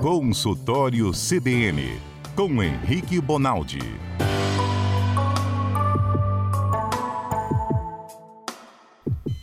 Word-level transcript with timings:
Consultório 0.00 1.10
CBN, 1.10 1.98
com 2.36 2.62
Henrique 2.62 3.20
Bonaldi. 3.20 3.80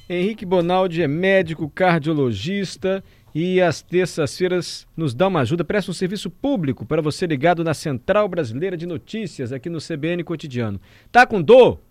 Henrique 0.09 0.45
Bonaldi 0.45 1.01
é 1.01 1.09
médico 1.09 1.69
cardiologista 1.69 3.03
e 3.33 3.59
às 3.59 3.81
terças-feiras 3.81 4.87
nos 4.95 5.13
dá 5.13 5.27
uma 5.27 5.41
ajuda, 5.41 5.65
presta 5.65 5.91
um 5.91 5.93
serviço 5.93 6.29
público 6.29 6.85
para 6.85 7.01
você 7.01 7.27
ligado 7.27 7.61
na 7.61 7.73
Central 7.73 8.29
Brasileira 8.29 8.77
de 8.77 8.85
Notícias 8.85 9.51
aqui 9.51 9.69
no 9.69 9.79
CBN 9.79 10.23
Cotidiano. 10.23 10.79
Tá 11.11 11.25
com 11.27 11.41
dor? 11.41 11.81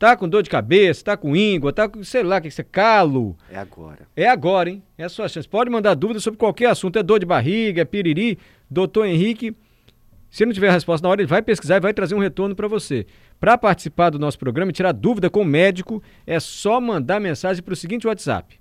Tá 0.00 0.16
com 0.16 0.26
dor 0.26 0.42
de 0.42 0.48
cabeça, 0.48 1.04
tá 1.04 1.14
com 1.14 1.36
íngua, 1.36 1.74
tá 1.74 1.86
com, 1.86 2.02
sei 2.02 2.22
lá, 2.22 2.38
o 2.38 2.40
que 2.40 2.50
você 2.50 2.64
calo. 2.64 3.36
É 3.50 3.58
agora. 3.58 4.08
É 4.16 4.26
agora, 4.26 4.70
hein? 4.70 4.82
É 4.96 5.04
a 5.04 5.10
sua 5.10 5.28
chance. 5.28 5.46
Pode 5.46 5.68
mandar 5.68 5.92
dúvidas 5.92 6.22
sobre 6.22 6.38
qualquer 6.38 6.70
assunto. 6.70 6.98
É 6.98 7.02
dor 7.02 7.18
de 7.18 7.26
barriga, 7.26 7.82
é 7.82 7.84
piriri. 7.84 8.38
Doutor 8.70 9.04
Henrique, 9.04 9.54
se 10.30 10.46
não 10.46 10.54
tiver 10.54 10.70
a 10.70 10.72
resposta 10.72 11.06
na 11.06 11.10
hora, 11.10 11.20
ele 11.20 11.28
vai 11.28 11.42
pesquisar 11.42 11.76
e 11.76 11.80
vai 11.80 11.92
trazer 11.92 12.14
um 12.14 12.18
retorno 12.18 12.56
para 12.56 12.66
você. 12.66 13.06
Para 13.38 13.58
participar 13.58 14.08
do 14.08 14.18
nosso 14.18 14.38
programa 14.38 14.70
e 14.70 14.72
tirar 14.72 14.92
dúvida 14.92 15.28
com 15.28 15.42
o 15.42 15.44
médico, 15.44 16.02
é 16.26 16.40
só 16.40 16.80
mandar 16.80 17.20
mensagem 17.20 17.62
para 17.62 17.74
o 17.74 17.76
seguinte 17.76 18.06
WhatsApp. 18.06 18.58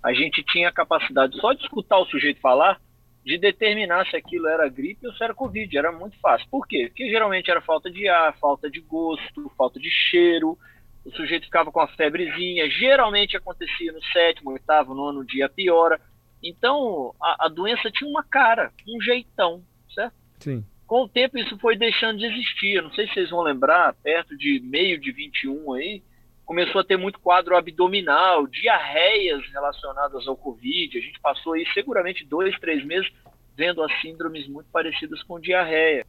a 0.03 0.12
gente 0.12 0.42
tinha 0.45 0.69
a 0.69 0.72
capacidade 0.72 1.36
só 1.41 1.53
de 1.53 1.62
escutar 1.62 1.98
o 1.98 2.06
sujeito 2.06 2.41
falar, 2.41 2.81
de 3.25 3.39
determinar 3.39 4.05
se 4.08 4.17
aquilo 4.17 4.48
era 4.48 4.69
gripe 4.69 5.06
ou 5.06 5.12
se 5.12 5.23
era 5.23 5.33
Covid. 5.34 5.77
Era 5.78 5.92
muito 5.92 6.19
fácil. 6.19 6.47
Por 6.50 6.67
quê? 6.67 6.86
Porque 6.89 7.08
geralmente 7.08 7.50
era 7.50 7.61
falta 7.61 7.89
de 7.89 8.08
ar, 8.08 8.36
falta 8.39 8.69
de 8.69 8.80
gosto, 8.80 9.50
falta 9.56 9.78
de 9.78 9.89
cheiro. 9.89 10.58
O 11.05 11.11
sujeito 11.12 11.45
ficava 11.45 11.70
com 11.70 11.78
a 11.80 11.86
febrezinha. 11.89 12.69
Geralmente 12.69 13.36
acontecia 13.36 13.92
no 13.92 14.03
sétimo, 14.06 14.50
oitavo, 14.50 14.92
nono 14.95 15.25
dia, 15.25 15.48
piora. 15.48 16.00
Então, 16.42 17.14
a, 17.23 17.47
a 17.47 17.48
doença 17.48 17.89
tinha 17.92 18.11
uma 18.11 18.25
cara, 18.25 18.73
um 18.89 19.00
jeitão, 19.00 19.62
certo? 19.95 20.14
Sim. 20.41 20.64
Com 20.92 21.04
o 21.04 21.08
tempo 21.08 21.38
isso 21.38 21.56
foi 21.56 21.74
deixando 21.74 22.18
de 22.18 22.26
existir. 22.26 22.74
Eu 22.74 22.82
Não 22.82 22.92
sei 22.92 23.06
se 23.06 23.14
vocês 23.14 23.30
vão 23.30 23.40
lembrar, 23.40 23.94
perto 24.02 24.36
de 24.36 24.60
meio 24.60 25.00
de 25.00 25.10
21 25.10 25.72
aí, 25.72 26.02
começou 26.44 26.82
a 26.82 26.84
ter 26.84 26.98
muito 26.98 27.18
quadro 27.18 27.56
abdominal, 27.56 28.46
diarreias 28.46 29.42
relacionadas 29.50 30.28
ao 30.28 30.36
Covid. 30.36 30.98
A 30.98 31.00
gente 31.00 31.18
passou 31.18 31.54
aí 31.54 31.66
seguramente 31.72 32.26
dois, 32.26 32.54
três 32.60 32.84
meses 32.84 33.10
vendo 33.56 33.82
as 33.82 34.02
síndromes 34.02 34.46
muito 34.46 34.68
parecidas 34.70 35.22
com 35.22 35.40
diarreia. 35.40 36.04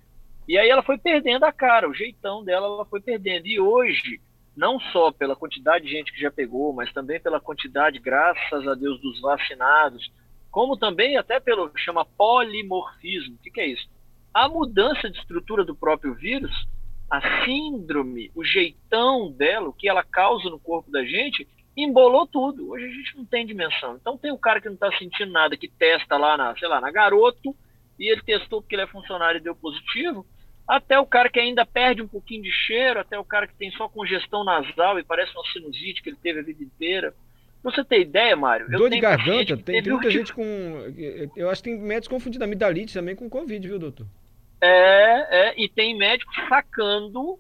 E 0.50 0.58
aí 0.58 0.70
ela 0.70 0.84
foi 0.84 0.98
perdendo 0.98 1.46
a 1.46 1.54
cara, 1.54 1.88
o 1.88 1.94
jeitão 1.94 2.44
dela 2.44 2.68
ela 2.68 2.86
foi 2.86 3.00
perdendo. 3.00 3.48
E 3.48 3.62
hoje, 3.62 4.20
não 4.54 4.82
só 4.82 5.14
pela 5.14 5.34
quantidade 5.34 5.86
de 5.86 5.92
gente 5.92 6.12
que 6.12 6.20
já 6.20 6.30
pegou, 6.30 6.74
mas 6.74 6.92
também 6.92 7.22
pela 7.22 7.40
quantidade, 7.40 8.00
graças 8.00 8.68
a 8.68 8.76
Deus, 8.76 9.00
dos 9.00 9.22
vacinados, 9.22 10.12
como 10.52 10.76
também 10.76 11.16
até 11.16 11.40
pelo 11.40 11.72
chama 11.78 12.04
polimorfismo. 12.04 13.36
O 13.36 13.38
que, 13.38 13.50
que 13.50 13.62
é 13.62 13.68
isso? 13.68 13.93
A 14.34 14.50
mudança 14.50 15.10
de 15.10 15.18
estrutura 15.20 15.64
do 15.64 15.76
próprio 15.76 16.14
vírus, 16.16 16.52
a 17.10 17.46
síndrome, 17.46 18.32
o 18.34 18.44
jeitão 18.44 19.32
dela, 19.32 19.70
o 19.70 19.74
que 19.74 19.88
ela 19.88 20.04
causa 20.04 20.50
no 20.50 20.60
corpo 20.60 20.90
da 20.90 21.04
gente, 21.06 21.48
embolou 21.78 22.26
tudo. 22.26 22.72
Hoje 22.72 22.86
a 22.86 22.90
gente 22.90 23.18
não 23.18 23.26
tem 23.26 23.46
dimensão. 23.46 23.96
Então 23.96 24.18
tem 24.18 24.32
o 24.32 24.38
cara 24.38 24.60
que 24.60 24.68
não 24.68 24.76
está 24.76 24.92
sentindo 24.98 25.32
nada, 25.32 25.56
que 25.56 25.68
testa 25.68 26.18
lá 26.18 26.36
na, 26.36 26.56
sei 26.58 26.68
lá, 26.68 26.82
na 26.82 26.92
garoto, 26.92 27.56
e 28.00 28.12
ele 28.12 28.22
testou 28.22 28.62
porque 28.62 28.76
ele 28.76 28.82
é 28.82 28.88
funcionário 28.88 29.40
e 29.40 29.44
deu 29.44 29.56
positivo, 29.56 30.26
até 30.68 30.98
o 30.98 31.06
cara 31.06 31.30
que 31.30 31.40
ainda 31.40 31.66
perde 31.66 32.02
um 32.02 32.08
pouquinho 32.08 32.42
de 32.42 32.52
cheiro, 32.52 33.00
até 33.00 33.20
o 33.20 33.26
cara 33.26 33.48
que 33.48 33.56
tem 33.56 33.70
só 33.72 33.88
congestão 33.88 34.44
nasal 34.44 34.98
e 34.98 35.04
parece 35.04 35.32
uma 35.34 35.46
sinusite 35.52 36.02
que 36.02 36.10
ele 36.10 36.18
teve 36.22 36.40
a 36.40 36.44
vida 36.44 36.64
inteira. 36.64 37.14
Pra 37.62 37.72
você 37.72 37.84
ter 37.84 38.02
ideia, 38.02 38.36
Mário, 38.36 38.70
Dor 38.70 38.90
de 38.90 39.00
garganta, 39.00 39.56
tem, 39.56 39.82
tem 39.82 39.94
muita 39.94 40.10
gente 40.10 40.34
com. 40.34 40.44
Eu 41.36 41.50
acho 41.50 41.64
que 41.64 41.70
tem 41.70 41.80
médicos 41.80 42.10
confundindo 42.10 42.44
amidalite 42.44 42.94
também 42.94 43.16
com 43.16 43.30
Covid, 43.30 43.66
viu, 43.66 43.80
doutor? 43.80 44.06
É, 44.66 45.50
é, 45.50 45.62
e 45.62 45.68
tem 45.68 45.98
médicos 45.98 46.34
sacando 46.48 47.38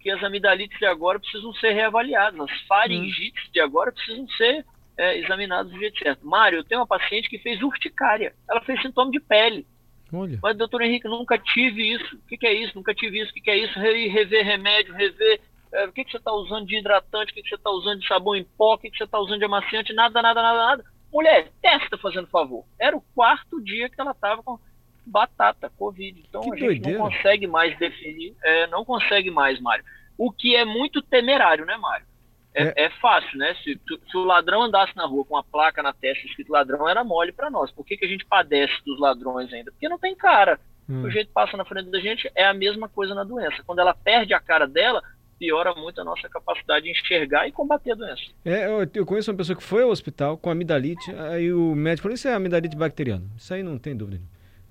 que 0.00 0.10
as 0.10 0.22
amidalites 0.24 0.76
de 0.76 0.84
agora 0.86 1.20
precisam 1.20 1.52
ser 1.54 1.70
reavaliadas, 1.70 2.40
as 2.40 2.60
faringites 2.66 3.48
de 3.52 3.60
agora 3.60 3.92
precisam 3.92 4.28
ser 4.30 4.66
é, 4.98 5.18
examinadas 5.18 5.70
do 5.70 5.78
jeito 5.78 5.98
certo. 6.00 6.26
Mário, 6.26 6.58
eu 6.58 6.64
tenho 6.64 6.80
uma 6.80 6.86
paciente 6.86 7.28
que 7.28 7.38
fez 7.38 7.62
urticária, 7.62 8.34
ela 8.50 8.60
fez 8.62 8.82
sintoma 8.82 9.10
de 9.12 9.20
pele, 9.20 9.64
Olha. 10.12 10.38
mas 10.42 10.56
doutor 10.56 10.82
Henrique, 10.82 11.06
nunca 11.06 11.38
tive 11.38 11.94
isso, 11.94 12.16
o 12.16 12.26
que, 12.26 12.36
que 12.36 12.46
é 12.46 12.52
isso? 12.52 12.72
Nunca 12.74 12.92
tive 12.92 13.20
isso, 13.20 13.30
o 13.30 13.34
que, 13.34 13.40
que 13.40 13.50
é 13.50 13.56
isso? 13.56 13.78
Re- 13.78 14.08
rever 14.08 14.44
remédio, 14.44 14.94
rever, 14.94 15.40
é, 15.72 15.86
o 15.86 15.92
que, 15.92 16.04
que 16.04 16.10
você 16.10 16.16
está 16.16 16.32
usando 16.32 16.66
de 16.66 16.76
hidratante, 16.76 17.30
o 17.30 17.34
que, 17.34 17.42
que 17.42 17.48
você 17.48 17.54
está 17.54 17.70
usando 17.70 18.00
de 18.00 18.08
sabão 18.08 18.34
em 18.34 18.44
pó, 18.44 18.74
o 18.74 18.78
que, 18.78 18.90
que 18.90 18.98
você 18.98 19.04
está 19.04 19.18
usando 19.20 19.38
de 19.38 19.44
amaciante, 19.44 19.92
nada, 19.92 20.20
nada, 20.20 20.42
nada, 20.42 20.58
nada. 20.58 20.84
Mulher, 21.12 21.52
testa 21.62 21.96
fazendo 21.96 22.26
favor. 22.26 22.64
Era 22.78 22.96
o 22.96 23.04
quarto 23.14 23.62
dia 23.62 23.88
que 23.88 24.00
ela 24.00 24.10
estava 24.10 24.42
com 24.42 24.58
batata, 25.06 25.70
Covid. 25.78 26.24
Então 26.28 26.40
Que 26.42 26.50
a 26.50 26.56
gente 26.56 26.80
doideira. 26.80 26.98
não 26.98 27.08
consegue 27.08 27.46
mais 27.46 27.78
definir, 27.78 28.34
é, 28.42 28.66
não 28.68 28.84
consegue 28.84 29.30
mais, 29.30 29.60
Mário. 29.60 29.84
O 30.16 30.30
que 30.30 30.54
é 30.54 30.64
muito 30.64 31.02
temerário, 31.02 31.64
né, 31.66 31.76
Mário? 31.76 32.06
É, 32.54 32.84
é 32.84 32.90
fácil, 33.00 33.36
né? 33.36 33.54
Se, 33.64 33.80
se 34.10 34.16
o 34.16 34.24
ladrão 34.24 34.62
andasse 34.62 34.94
na 34.96 35.04
rua 35.04 35.24
com 35.24 35.34
uma 35.34 35.42
placa 35.42 35.82
na 35.82 35.92
testa 35.92 36.24
escrito 36.24 36.52
ladrão, 36.52 36.88
era 36.88 37.02
mole 37.02 37.32
para 37.32 37.50
nós. 37.50 37.72
Por 37.72 37.84
que, 37.84 37.96
que 37.96 38.04
a 38.04 38.08
gente 38.08 38.24
padece 38.24 38.74
dos 38.86 38.98
ladrões 39.00 39.52
ainda? 39.52 39.72
Porque 39.72 39.88
não 39.88 39.98
tem 39.98 40.14
cara. 40.14 40.60
Hum. 40.88 41.02
O 41.02 41.10
jeito 41.10 41.32
passa 41.32 41.56
na 41.56 41.64
frente 41.64 41.90
da 41.90 41.98
gente 41.98 42.30
é 42.34 42.44
a 42.44 42.54
mesma 42.54 42.88
coisa 42.88 43.12
na 43.14 43.24
doença. 43.24 43.62
Quando 43.66 43.80
ela 43.80 43.92
perde 43.92 44.32
a 44.34 44.40
cara 44.40 44.68
dela, 44.68 45.02
piora 45.36 45.74
muito 45.74 46.00
a 46.00 46.04
nossa 46.04 46.28
capacidade 46.28 46.84
de 46.84 46.92
enxergar 46.92 47.48
e 47.48 47.52
combater 47.52 47.92
a 47.92 47.96
doença. 47.96 48.22
É, 48.44 48.66
eu, 48.66 48.88
eu 48.94 49.06
conheço 49.06 49.32
uma 49.32 49.36
pessoa 49.36 49.56
que 49.56 49.64
foi 49.64 49.82
ao 49.82 49.90
hospital 49.90 50.38
com 50.38 50.48
amidalite, 50.48 51.10
aí 51.12 51.52
o 51.52 51.74
médico 51.74 52.04
falou, 52.04 52.14
isso 52.14 52.28
é 52.28 52.34
amidalite 52.34 52.76
bacteriana. 52.76 53.24
Isso 53.36 53.52
aí 53.52 53.62
não 53.62 53.78
tem 53.78 53.96
dúvida. 53.96 54.22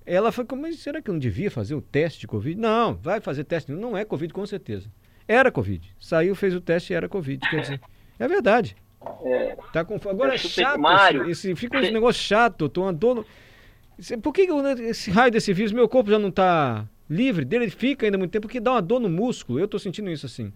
Ela 0.05 0.31
falou, 0.31 0.57
mas 0.61 0.79
será 0.79 1.01
que 1.01 1.09
eu 1.09 1.13
não 1.13 1.19
devia 1.19 1.49
fazer 1.49 1.75
o 1.75 1.81
teste 1.81 2.21
de 2.21 2.27
Covid? 2.27 2.59
Não, 2.59 2.95
vai 2.95 3.21
fazer 3.21 3.43
teste. 3.45 3.71
Não 3.71 3.97
é 3.97 4.03
Covid, 4.03 4.33
com 4.33 4.45
certeza. 4.45 4.89
Era 5.27 5.51
Covid. 5.51 5.95
Saiu, 5.99 6.35
fez 6.35 6.53
o 6.53 6.59
teste 6.61 6.91
e 6.91 6.95
era 6.95 7.07
Covid. 7.07 7.49
Quer 7.49 7.61
dizer, 7.61 7.81
é 8.19 8.27
verdade. 8.27 8.75
É, 9.23 9.55
Tá 9.71 9.83
com... 9.85 9.95
Agora 10.09 10.31
é 10.31 10.35
É 10.35 10.37
chato 10.37 10.79
esse, 11.23 11.29
esse- 11.49 11.55
fica 11.55 11.77
um 11.77 11.81
negócio 11.91 12.21
chato, 12.21 12.67
tô 12.69 12.83
andando... 12.83 13.25
Por 14.21 14.33
que 14.33 14.41
eu- 14.41 14.65
esse 14.89 15.11
raio 15.11 15.31
desse 15.31 15.53
vírus, 15.53 15.71
meu 15.71 15.87
corpo 15.87 16.09
já 16.09 16.17
não 16.19 16.31
tá 16.31 16.87
livre 17.09 17.45
dele? 17.45 17.65
Ele 17.65 17.71
fica 17.71 18.05
ainda 18.05 18.17
muito 18.17 18.31
tempo, 18.31 18.47
porque 18.47 18.59
dá 18.59 18.71
uma 18.71 18.81
dor 18.81 18.99
no 18.99 19.09
músculo. 19.09 19.59
Eu 19.59 19.67
tô 19.67 19.77
sentindo 19.79 20.09
isso 20.09 20.25
assim. 20.25 20.51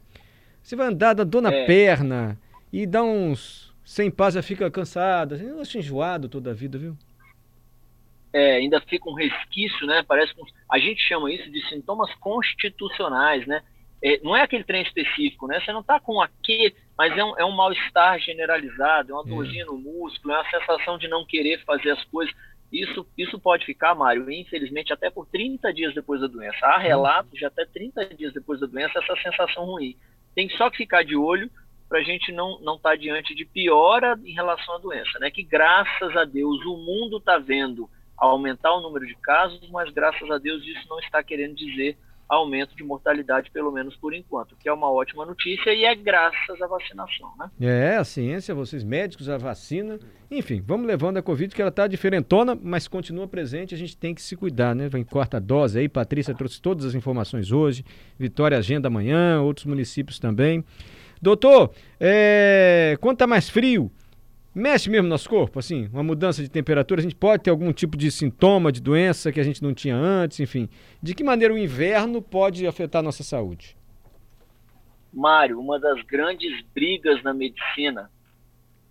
Você 0.61 0.75
vai 0.75 0.87
andar, 0.87 1.13
dá 1.13 1.23
dor 1.23 1.41
na 1.41 1.53
É. 1.53 1.65
perna 1.65 2.37
e 2.73 2.85
dá 2.85 3.03
uns... 3.03 3.73
Sem 3.85 4.11
paz, 4.11 4.33
já 4.33 4.41
fica 4.41 4.69
cansado. 4.69 5.35
Assim, 5.35 5.45
eu 5.45 5.61
acho 5.61 5.77
enjoado 5.77 6.27
toda 6.27 6.51
a 6.51 6.53
vida, 6.53 6.77
viu? 6.77 6.97
É, 8.37 8.55
ainda 8.57 8.79
fica 8.81 9.09
um 9.09 9.13
resquício, 9.13 9.87
né? 9.87 10.03
Parece 10.07 10.33
que 10.35 10.41
a 10.71 10.77
gente 10.77 11.01
chama 11.01 11.31
isso 11.31 11.49
de 11.51 11.59
sintomas 11.69 12.13
constitucionais, 12.15 13.45
né? 13.47 13.63
É, 14.03 14.19
não 14.23 14.35
é 14.35 14.43
aquele 14.43 14.63
trem 14.63 14.83
específico, 14.83 15.47
né? 15.47 15.59
Você 15.59 15.73
não 15.73 15.79
está 15.81 15.99
com 15.99 16.21
aquele, 16.21 16.75
mas 16.95 17.17
é 17.17 17.23
um, 17.23 17.37
é 17.39 17.43
um 17.43 17.51
mal-estar 17.51 18.19
generalizado, 18.19 19.11
é 19.11 19.15
uma 19.15 19.23
É. 19.25 19.29
dorzinha 19.29 19.65
no 19.65 19.77
músculo, 19.77 20.33
é 20.35 20.37
uma 20.37 20.49
sensação 20.51 20.99
de 20.99 21.07
não 21.07 21.25
querer 21.25 21.63
fazer 21.65 21.89
as 21.91 22.03
coisas. 22.05 22.33
Isso, 22.71 23.07
isso 23.17 23.39
pode 23.39 23.65
ficar, 23.65 23.95
Mário, 23.95 24.29
infelizmente, 24.29 24.93
até 24.93 25.09
por 25.09 25.25
30 25.27 25.73
dias 25.73 25.95
depois 25.95 26.21
da 26.21 26.27
doença. 26.27 26.63
Há 26.63 26.77
relatos 26.77 27.31
de 27.31 27.45
até 27.45 27.65
30 27.65 28.05
dias 28.13 28.33
depois 28.33 28.59
da 28.59 28.67
doença 28.67 28.99
essa 28.99 29.15
sensação 29.23 29.65
ruim. 29.65 29.95
Tem 30.35 30.47
só 30.49 30.69
que 30.69 30.77
ficar 30.77 31.03
de 31.03 31.15
olho 31.15 31.49
para 31.89 31.99
a 31.99 32.03
gente 32.03 32.31
não 32.33 32.59
não 32.59 32.75
estar 32.75 32.95
diante 32.97 33.33
de 33.33 33.45
piora 33.45 34.19
em 34.23 34.33
relação 34.33 34.75
à 34.75 34.77
doença, 34.77 35.17
né? 35.19 35.31
Que 35.31 35.41
graças 35.41 36.15
a 36.15 36.25
Deus 36.25 36.63
o 36.65 36.77
mundo 36.77 37.17
está 37.17 37.39
vendo 37.39 37.89
aumentar 38.17 38.73
o 38.73 38.81
número 38.81 39.05
de 39.05 39.15
casos, 39.15 39.69
mas 39.69 39.91
graças 39.91 40.29
a 40.31 40.37
Deus 40.37 40.63
isso 40.65 40.87
não 40.89 40.99
está 40.99 41.21
querendo 41.21 41.55
dizer 41.55 41.97
aumento 42.27 42.75
de 42.75 42.83
mortalidade, 42.83 43.49
pelo 43.51 43.71
menos 43.71 43.95
por 43.95 44.13
enquanto, 44.13 44.55
que 44.57 44.67
é 44.67 44.73
uma 44.73 44.91
ótima 44.91 45.25
notícia 45.25 45.73
e 45.73 45.85
é 45.85 45.95
graças 45.95 46.61
à 46.61 46.67
vacinação, 46.67 47.31
né? 47.39 47.49
É, 47.61 47.95
a 47.95 48.03
ciência, 48.03 48.53
vocês 48.53 48.83
médicos, 48.83 49.29
a 49.29 49.37
vacina, 49.37 49.97
enfim, 50.29 50.61
vamos 50.65 50.87
levando 50.87 51.17
a 51.17 51.21
Covid, 51.21 51.55
que 51.55 51.61
ela 51.61 51.69
está 51.69 51.87
diferentona, 51.87 52.57
mas 52.61 52.87
continua 52.87 53.27
presente, 53.27 53.73
a 53.73 53.77
gente 53.77 53.95
tem 53.95 54.13
que 54.13 54.21
se 54.21 54.35
cuidar, 54.35 54.75
né? 54.75 54.89
Vem 54.89 55.03
quarta 55.03 55.39
dose 55.39 55.79
aí, 55.79 55.87
Patrícia 55.87 56.35
trouxe 56.35 56.61
todas 56.61 56.85
as 56.85 56.95
informações 56.95 57.51
hoje, 57.51 57.85
Vitória 58.19 58.57
agenda 58.57 58.89
amanhã, 58.89 59.41
outros 59.41 59.65
municípios 59.65 60.19
também. 60.19 60.65
Doutor, 61.21 61.71
é... 61.99 62.97
quando 62.99 63.15
está 63.15 63.25
mais 63.25 63.49
frio, 63.49 63.89
mexe 64.57 64.89
mesmo 64.89 65.03
no 65.03 65.09
nosso 65.09 65.29
corpo, 65.29 65.59
assim, 65.59 65.87
uma 65.93 66.03
mudança 66.03 66.41
de 66.41 66.49
temperatura, 66.49 66.99
a 66.99 67.03
gente 67.03 67.15
pode 67.15 67.43
ter 67.43 67.49
algum 67.49 67.71
tipo 67.71 67.95
de 67.95 68.11
sintoma 68.11 68.71
de 68.71 68.81
doença 68.81 69.31
que 69.31 69.39
a 69.39 69.43
gente 69.43 69.61
não 69.61 69.73
tinha 69.73 69.95
antes, 69.95 70.39
enfim. 70.39 70.67
De 71.01 71.13
que 71.13 71.23
maneira 71.23 71.53
o 71.53 71.57
inverno 71.57 72.21
pode 72.21 72.65
afetar 72.65 72.99
a 72.99 73.03
nossa 73.03 73.23
saúde? 73.23 73.77
Mário, 75.13 75.59
uma 75.59 75.79
das 75.79 76.01
grandes 76.03 76.61
brigas 76.73 77.21
na 77.23 77.33
medicina 77.33 78.09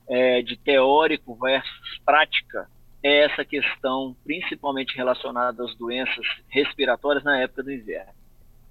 é, 0.09 0.43
de 0.43 0.57
teórico 0.57 1.35
versus 1.35 1.99
prática 2.05 2.69
é 3.03 3.25
essa 3.25 3.45
questão, 3.45 4.17
principalmente 4.25 4.97
relacionada 4.97 5.65
às 5.65 5.75
doenças 5.77 6.27
respiratórias 6.49 7.23
na 7.23 7.39
época 7.41 7.63
do 7.63 7.73
inverno. 7.73 8.13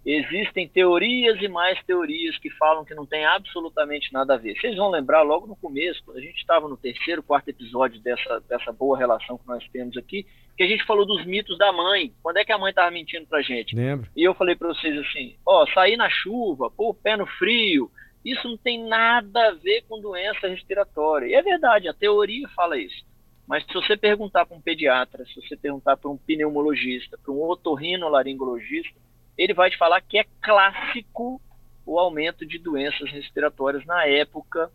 Existem 0.05 0.67
teorias 0.67 1.41
e 1.41 1.47
mais 1.47 1.81
teorias 1.83 2.37
que 2.37 2.51
falam 2.51 2.85
que 2.85 2.93
não 2.93 3.07
tem 3.07 3.25
absolutamente 3.25 4.13
nada 4.13 4.35
a 4.35 4.37
ver. 4.37 4.55
Vocês 4.55 4.75
vão 4.75 4.91
lembrar 4.91 5.23
logo 5.23 5.47
no 5.47 5.55
começo, 5.55 6.03
quando 6.05 6.17
a 6.17 6.21
gente 6.21 6.37
estava 6.37 6.67
no 6.67 6.77
terceiro, 6.77 7.23
quarto 7.23 7.49
episódio 7.49 7.99
dessa, 8.01 8.39
dessa 8.41 8.71
boa 8.71 8.95
relação 8.95 9.35
que 9.35 9.47
nós 9.47 9.67
temos 9.69 9.97
aqui, 9.97 10.27
que 10.55 10.63
a 10.63 10.67
gente 10.67 10.85
falou 10.85 11.07
dos 11.07 11.25
mitos 11.25 11.57
da 11.57 11.71
mãe. 11.71 12.13
Quando 12.21 12.37
é 12.37 12.45
que 12.45 12.51
a 12.51 12.57
mãe 12.57 12.69
estava 12.69 12.91
mentindo 12.91 13.25
pra 13.25 13.41
gente? 13.41 13.75
Lembro. 13.75 14.07
E 14.15 14.23
eu 14.23 14.35
falei 14.35 14.55
para 14.55 14.67
vocês 14.67 14.95
assim: 14.99 15.35
ó, 15.43 15.65
sair 15.73 15.97
na 15.97 16.09
chuva, 16.09 16.69
pôr 16.69 16.89
o 16.89 16.93
pé 16.93 17.17
no 17.17 17.25
frio, 17.25 17.89
isso 18.23 18.47
não 18.47 18.57
tem 18.57 18.83
nada 18.87 19.47
a 19.47 19.53
ver 19.53 19.83
com 19.89 19.99
doença 19.99 20.47
respiratória. 20.47 21.25
E 21.25 21.33
é 21.33 21.41
verdade, 21.41 21.87
a 21.87 21.93
teoria 21.93 22.47
fala 22.49 22.77
isso. 22.77 23.03
Mas 23.47 23.63
se 23.65 23.73
você 23.73 23.97
perguntar 23.97 24.45
para 24.45 24.57
um 24.57 24.61
pediatra, 24.61 25.25
se 25.25 25.35
você 25.35 25.55
perguntar 25.55 25.97
para 25.97 26.09
um 26.09 26.17
pneumologista, 26.17 27.17
para 27.23 27.31
um 27.31 27.41
otorrinolaringologista, 27.43 29.04
ele 29.37 29.53
vai 29.53 29.69
te 29.69 29.77
falar 29.77 30.01
que 30.01 30.17
é 30.17 30.25
clássico 30.41 31.41
o 31.85 31.99
aumento 31.99 32.45
de 32.45 32.57
doenças 32.57 33.11
respiratórias 33.11 33.85
na 33.85 34.05
época 34.05 34.71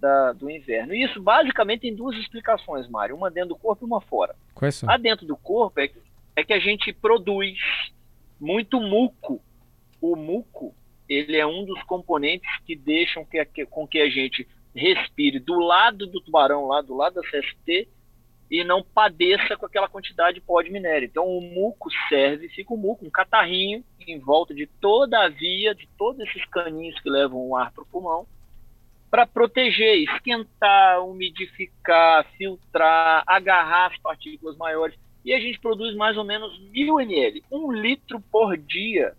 da, 0.00 0.32
do 0.32 0.50
inverno. 0.50 0.94
E 0.94 1.04
isso 1.04 1.22
basicamente 1.22 1.82
tem 1.82 1.94
duas 1.94 2.16
explicações, 2.18 2.88
Mário, 2.88 3.16
uma 3.16 3.30
dentro 3.30 3.50
do 3.50 3.56
corpo 3.56 3.84
e 3.84 3.86
uma 3.86 4.00
fora. 4.00 4.34
Quais 4.54 4.74
são? 4.74 4.90
A 4.90 4.96
dentro 4.96 5.24
do 5.24 5.36
corpo 5.36 5.80
é, 5.80 5.88
é 6.34 6.42
que 6.42 6.52
a 6.52 6.58
gente 6.58 6.92
produz 6.92 7.56
muito 8.40 8.80
muco. 8.80 9.40
O 10.00 10.16
muco, 10.16 10.74
ele 11.08 11.36
é 11.36 11.46
um 11.46 11.64
dos 11.64 11.80
componentes 11.84 12.50
que 12.66 12.74
deixam 12.74 13.24
que, 13.24 13.44
que, 13.44 13.64
com 13.64 13.86
que 13.86 14.00
a 14.00 14.10
gente 14.10 14.48
respire 14.74 15.38
do 15.38 15.60
lado 15.60 16.06
do 16.08 16.20
tubarão, 16.20 16.66
lá 16.66 16.82
do 16.82 16.96
lado 16.96 17.14
da 17.14 17.22
CST, 17.22 17.88
e 18.52 18.62
não 18.62 18.82
padeça 18.82 19.56
com 19.56 19.64
aquela 19.64 19.88
quantidade 19.88 20.34
de 20.34 20.42
pó 20.42 20.60
de 20.60 20.70
minério. 20.70 21.06
Então 21.06 21.24
o 21.26 21.40
muco 21.40 21.88
serve, 22.10 22.50
fica 22.50 22.74
o 22.74 22.76
muco, 22.76 23.06
um 23.06 23.10
catarrinho 23.10 23.82
em 24.06 24.18
volta 24.18 24.54
de 24.54 24.66
toda 24.66 25.24
a 25.24 25.28
via, 25.30 25.74
de 25.74 25.88
todos 25.96 26.20
esses 26.20 26.44
caninhos 26.50 27.00
que 27.00 27.08
levam 27.08 27.38
o 27.48 27.56
ar 27.56 27.72
para 27.72 27.82
o 27.82 27.86
pulmão, 27.86 28.26
para 29.10 29.26
proteger, 29.26 30.02
esquentar, 30.02 31.02
umidificar, 31.02 32.26
filtrar, 32.36 33.22
agarrar 33.26 33.86
as 33.86 33.98
partículas 34.00 34.54
maiores. 34.58 34.98
E 35.24 35.32
a 35.32 35.40
gente 35.40 35.58
produz 35.58 35.96
mais 35.96 36.18
ou 36.18 36.24
menos 36.24 36.60
mil 36.70 37.00
ml, 37.00 37.42
um 37.50 37.72
litro 37.72 38.20
por 38.30 38.54
dia. 38.58 39.14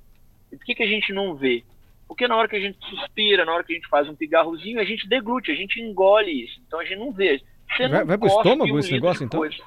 E 0.52 0.58
por 0.58 0.64
que, 0.64 0.76
que 0.76 0.84
a 0.84 0.88
gente 0.88 1.12
não 1.12 1.34
vê? 1.34 1.64
Porque 2.08 2.28
na 2.28 2.36
hora 2.36 2.48
que 2.48 2.56
a 2.56 2.60
gente 2.60 2.78
suspira, 2.88 3.46
na 3.46 3.54
hora 3.54 3.64
que 3.64 3.72
a 3.72 3.76
gente 3.76 3.88
faz 3.88 4.08
um 4.08 4.16
pigarrozinho, 4.16 4.80
a 4.80 4.84
gente 4.84 5.08
deglute, 5.08 5.52
a 5.52 5.56
gente 5.56 5.82
engole 5.82 6.44
isso. 6.44 6.62
Então 6.68 6.80
a 6.80 6.86
gente 6.86 7.00
não 7.00 7.12
vê. 7.12 7.42
Você 7.76 7.88
vai, 7.88 8.04
vai 8.06 8.18
pro 8.18 8.28
estômago 8.28 8.74
um 8.74 8.80
esse 8.80 8.92
negócio, 8.92 9.24
então? 9.26 9.40
Coisa. 9.40 9.58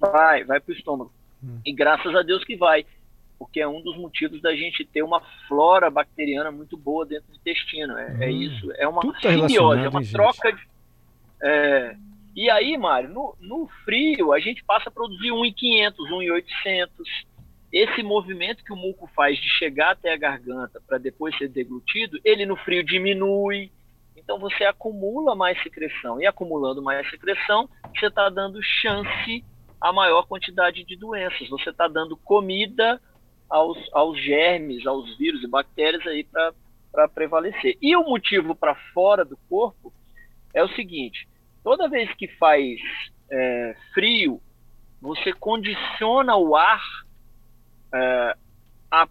Vai, 0.00 0.44
vai 0.44 0.60
pro 0.60 0.74
estômago. 0.74 1.12
Hum. 1.42 1.60
E 1.64 1.72
graças 1.72 2.14
a 2.14 2.22
Deus 2.22 2.44
que 2.44 2.56
vai. 2.56 2.84
Porque 3.38 3.60
é 3.60 3.68
um 3.68 3.82
dos 3.82 3.96
motivos 3.98 4.40
da 4.40 4.54
gente 4.54 4.84
ter 4.84 5.02
uma 5.02 5.20
flora 5.46 5.90
bacteriana 5.90 6.50
muito 6.50 6.76
boa 6.76 7.04
dentro 7.04 7.30
do 7.30 7.36
intestino. 7.36 7.96
É, 7.98 8.06
é 8.06 8.10
hum. 8.10 8.22
é 8.22 8.30
isso. 8.30 8.72
É 8.76 8.88
uma 8.88 9.02
Tudo 9.02 9.20
tá 9.20 9.30
simbiose, 9.30 9.84
é 9.84 9.88
uma 9.88 10.04
troca 10.04 10.52
de. 10.52 10.62
É... 11.42 11.96
E 12.34 12.50
aí, 12.50 12.76
Mário, 12.76 13.08
no, 13.08 13.34
no 13.40 13.66
frio, 13.84 14.32
a 14.32 14.38
gente 14.38 14.62
passa 14.62 14.90
a 14.90 14.92
produzir 14.92 15.32
1,500, 15.32 16.10
1,800. 16.10 17.08
Esse 17.72 18.02
movimento 18.02 18.62
que 18.62 18.72
o 18.72 18.76
muco 18.76 19.10
faz 19.14 19.38
de 19.38 19.48
chegar 19.48 19.92
até 19.92 20.12
a 20.12 20.18
garganta 20.18 20.80
para 20.86 20.98
depois 20.98 21.36
ser 21.38 21.48
deglutido, 21.48 22.18
ele 22.24 22.44
no 22.44 22.56
frio 22.56 22.84
diminui, 22.84 23.70
então 24.26 24.40
você 24.40 24.64
acumula 24.64 25.36
mais 25.36 25.62
secreção. 25.62 26.20
E 26.20 26.26
acumulando 26.26 26.82
mais 26.82 27.08
secreção, 27.08 27.70
você 27.94 28.08
está 28.08 28.28
dando 28.28 28.60
chance 28.60 29.44
a 29.80 29.92
maior 29.92 30.26
quantidade 30.26 30.82
de 30.82 30.96
doenças. 30.96 31.48
Você 31.48 31.70
está 31.70 31.86
dando 31.86 32.16
comida 32.16 33.00
aos, 33.48 33.78
aos 33.92 34.20
germes, 34.20 34.84
aos 34.84 35.16
vírus 35.16 35.44
e 35.44 35.46
bactérias 35.46 36.04
aí 36.08 36.24
para 36.24 37.08
prevalecer. 37.08 37.78
E 37.80 37.94
o 37.94 38.02
motivo 38.02 38.52
para 38.56 38.74
fora 38.92 39.24
do 39.24 39.36
corpo 39.48 39.92
é 40.52 40.62
o 40.64 40.74
seguinte: 40.74 41.28
toda 41.62 41.88
vez 41.88 42.12
que 42.14 42.26
faz 42.26 42.80
é, 43.30 43.76
frio, 43.94 44.42
você 45.00 45.32
condiciona 45.32 46.34
o 46.34 46.56
ar 46.56 46.82
é, 47.94 48.36
a, 48.90 49.08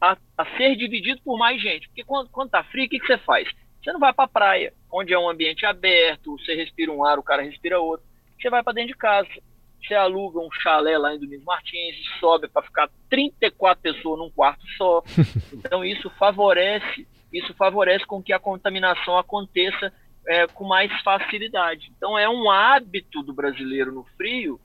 a, 0.00 0.16
a, 0.36 0.56
ser 0.56 0.74
dividido 0.74 1.22
por 1.22 1.38
mais 1.38 1.62
gente. 1.62 1.86
Porque 1.86 2.02
quando 2.02 2.46
está 2.46 2.64
frio, 2.64 2.86
o 2.86 2.88
que, 2.88 2.98
que 2.98 3.06
você 3.06 3.18
faz? 3.18 3.48
Você 3.88 3.92
não 3.92 4.00
vai 4.00 4.12
para 4.12 4.26
a 4.26 4.28
praia, 4.28 4.74
onde 4.92 5.14
é 5.14 5.18
um 5.18 5.30
ambiente 5.30 5.64
aberto, 5.64 6.36
você 6.36 6.54
respira 6.54 6.92
um 6.92 7.02
ar, 7.02 7.18
o 7.18 7.22
cara 7.22 7.40
respira 7.40 7.80
outro. 7.80 8.04
Você 8.38 8.50
vai 8.50 8.62
para 8.62 8.74
dentro 8.74 8.92
de 8.92 8.98
casa. 8.98 9.30
Você 9.82 9.94
aluga 9.94 10.38
um 10.40 10.52
chalé 10.60 10.98
lá 10.98 11.14
em 11.14 11.18
Domingos 11.18 11.46
Martins, 11.46 11.96
sobe 12.20 12.48
para 12.48 12.60
ficar 12.60 12.90
34 13.08 13.80
pessoas 13.80 14.18
num 14.18 14.30
quarto 14.30 14.62
só. 14.76 15.02
Então 15.54 15.82
isso 15.82 16.10
favorece, 16.18 17.08
isso 17.32 17.54
favorece 17.54 18.04
com 18.04 18.22
que 18.22 18.34
a 18.34 18.38
contaminação 18.38 19.16
aconteça 19.16 19.90
é, 20.26 20.46
com 20.48 20.64
mais 20.64 20.92
facilidade. 21.00 21.90
Então 21.96 22.18
é 22.18 22.28
um 22.28 22.50
hábito 22.50 23.22
do 23.22 23.32
brasileiro 23.32 23.90
no 23.90 24.04
frio 24.18 24.60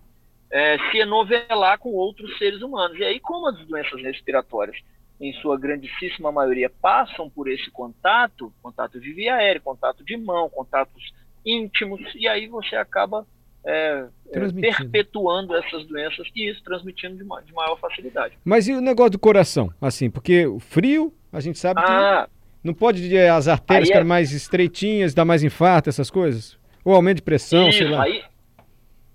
é, 0.51 0.77
se 0.91 0.97
enovelar 0.97 1.79
com 1.79 1.93
outros 1.93 2.37
seres 2.37 2.61
humanos. 2.61 2.99
E 2.99 3.05
aí, 3.05 3.21
como 3.21 3.47
as 3.47 3.57
doenças 3.65 4.01
respiratórias 4.01 4.75
em 5.19 5.33
sua 5.33 5.57
grandíssima 5.57 6.31
maioria, 6.31 6.69
passam 6.69 7.29
por 7.29 7.49
esse 7.49 7.69
contato, 7.71 8.53
contato 8.61 8.99
de 8.99 9.13
via 9.13 9.35
aérea, 9.35 9.61
contato 9.61 10.03
de 10.03 10.17
mão, 10.17 10.49
contatos 10.49 11.13
íntimos, 11.45 12.01
e 12.15 12.27
aí 12.27 12.47
você 12.47 12.75
acaba 12.75 13.25
é, 13.65 14.05
é 14.31 14.51
perpetuando 14.51 15.55
essas 15.55 15.85
doenças 15.87 16.27
e 16.35 16.49
isso 16.49 16.61
transmitindo 16.63 17.15
de, 17.15 17.23
de, 17.23 17.53
maior 17.53 17.77
facilidade. 17.79 18.37
Mas 18.43 18.67
e 18.67 18.73
o 18.73 18.81
negócio 18.81 19.11
do 19.11 19.19
coração? 19.19 19.73
Assim, 19.79 20.09
porque 20.09 20.45
o 20.45 20.59
frio, 20.59 21.13
a 21.31 21.39
gente 21.39 21.57
sabe 21.57 21.79
ah, 21.81 22.27
que 22.27 22.67
não 22.67 22.73
pode 22.73 23.17
as 23.17 23.47
artérias 23.47 23.87
ficarem 23.87 24.05
é... 24.05 24.09
mais 24.09 24.31
estreitinhas, 24.31 25.13
dar 25.13 25.25
mais 25.25 25.43
infarto, 25.43 25.89
essas 25.89 26.09
coisas? 26.09 26.57
Ou 26.83 26.93
aumento 26.93 27.17
de 27.17 27.23
pressão, 27.23 27.69
isso, 27.69 27.77
sei 27.77 27.87
lá. 27.87 28.03
Aí, 28.03 28.21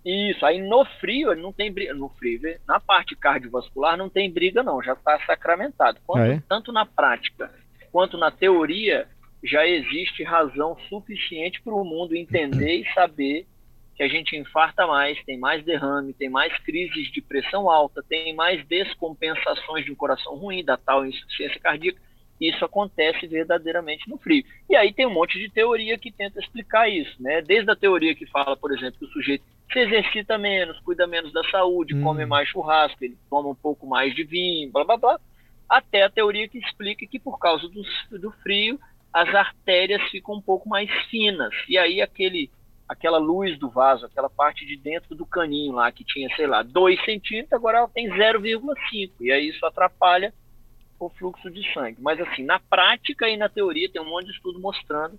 isso, 0.09 0.45
aí 0.47 0.61
no 0.61 0.85
frio 1.01 1.35
não 1.35 1.53
tem 1.53 1.73
briga, 1.73 1.93
no 1.93 2.09
frio, 2.09 2.41
na 2.67 2.81
parte 2.81 3.15
cardiovascular 3.15 3.97
não 3.97 4.09
tem 4.09 4.31
briga 4.31 4.63
não, 4.63 4.83
já 4.83 4.95
está 4.95 5.19
sacramentado. 5.27 5.99
Quanto, 6.07 6.23
ah, 6.23 6.29
é? 6.29 6.43
Tanto 6.49 6.73
na 6.73 6.87
prática 6.87 7.51
quanto 7.93 8.17
na 8.17 8.31
teoria 8.31 9.07
já 9.43 9.67
existe 9.67 10.23
razão 10.23 10.77
suficiente 10.89 11.61
para 11.63 11.75
o 11.75 11.85
mundo 11.85 12.17
entender 12.17 12.81
e 12.81 12.93
saber 12.93 13.47
que 13.95 14.03
a 14.03 14.09
gente 14.09 14.37
infarta 14.37 14.87
mais, 14.87 15.21
tem 15.25 15.37
mais 15.37 15.65
derrame, 15.65 16.13
tem 16.13 16.29
mais 16.29 16.57
crises 16.59 17.11
de 17.11 17.21
pressão 17.21 17.69
alta, 17.69 18.03
tem 18.09 18.35
mais 18.35 18.65
descompensações 18.67 19.85
de 19.85 19.91
um 19.91 19.97
coração 19.97 20.37
ruim, 20.37 20.65
da 20.65 20.77
tal 20.77 21.05
insuficiência 21.05 21.59
cardíaca. 21.61 22.01
Isso 22.41 22.65
acontece 22.65 23.27
verdadeiramente 23.27 24.09
no 24.09 24.17
frio. 24.19 24.45
E 24.69 24.77
aí 24.77 24.93
tem 24.93 25.07
um 25.07 25.13
monte 25.13 25.39
de 25.39 25.51
teoria 25.51 25.99
que 25.99 26.13
tenta 26.13 26.39
explicar 26.39 26.89
isso, 26.89 27.21
né? 27.21 27.43
Desde 27.43 27.71
a 27.71 27.77
teoria 27.77 28.15
que 28.15 28.27
fala, 28.27 28.57
por 28.57 28.73
exemplo, 28.73 28.99
que 28.99 29.05
o 29.05 29.09
sujeito 29.09 29.45
se 29.73 29.81
exercita 29.81 30.39
menos, 30.39 30.79
cuida 30.81 31.07
menos 31.07 31.33
da 31.33 31.43
saúde, 31.51 31.95
hum. 31.95 32.03
come 32.03 32.25
mais 32.25 32.49
churrasco, 32.49 33.05
ele 33.05 33.19
toma 33.29 33.51
um 33.51 33.55
pouco 33.55 33.87
mais 33.87 34.15
de 34.15 34.25
vinho, 34.25 34.71
blá 34.73 34.85
blá 34.85 34.97
blá, 34.97 35.21
até 35.69 36.03
a 36.03 36.11
teoria 36.11 36.49
que 36.49 36.59
explica 36.59 37.07
que 37.07 37.19
por 37.19 37.39
causa 37.39 37.69
do, 37.69 38.19
do 38.19 38.31
frio 38.43 38.81
as 39.13 39.35
artérias 39.35 40.03
ficam 40.11 40.37
um 40.37 40.41
pouco 40.41 40.69
mais 40.69 40.91
finas. 41.11 41.53
E 41.69 41.77
aí 41.77 42.01
aquele 42.01 42.51
aquela 42.89 43.19
luz 43.19 43.59
do 43.59 43.69
vaso, 43.69 44.07
aquela 44.07 44.31
parte 44.31 44.65
de 44.65 44.75
dentro 44.77 45.15
do 45.15 45.27
caninho 45.27 45.75
lá 45.75 45.93
que 45.93 46.03
tinha, 46.03 46.35
sei 46.35 46.47
lá, 46.47 46.63
2 46.63 47.05
centímetros, 47.05 47.53
agora 47.53 47.79
ela 47.79 47.89
tem 47.89 48.09
0,5. 48.09 49.11
E 49.21 49.31
aí 49.31 49.49
isso 49.49 49.65
atrapalha 49.67 50.33
o 50.99 51.09
fluxo 51.11 51.51
de 51.51 51.63
sangue. 51.73 51.99
Mas 52.01 52.21
assim, 52.21 52.45
na 52.45 52.59
prática 52.59 53.29
e 53.29 53.37
na 53.37 53.49
teoria 53.49 53.91
tem 53.91 54.01
um 54.01 54.09
monte 54.09 54.27
de 54.27 54.33
estudo 54.33 54.59
mostrando 54.61 55.19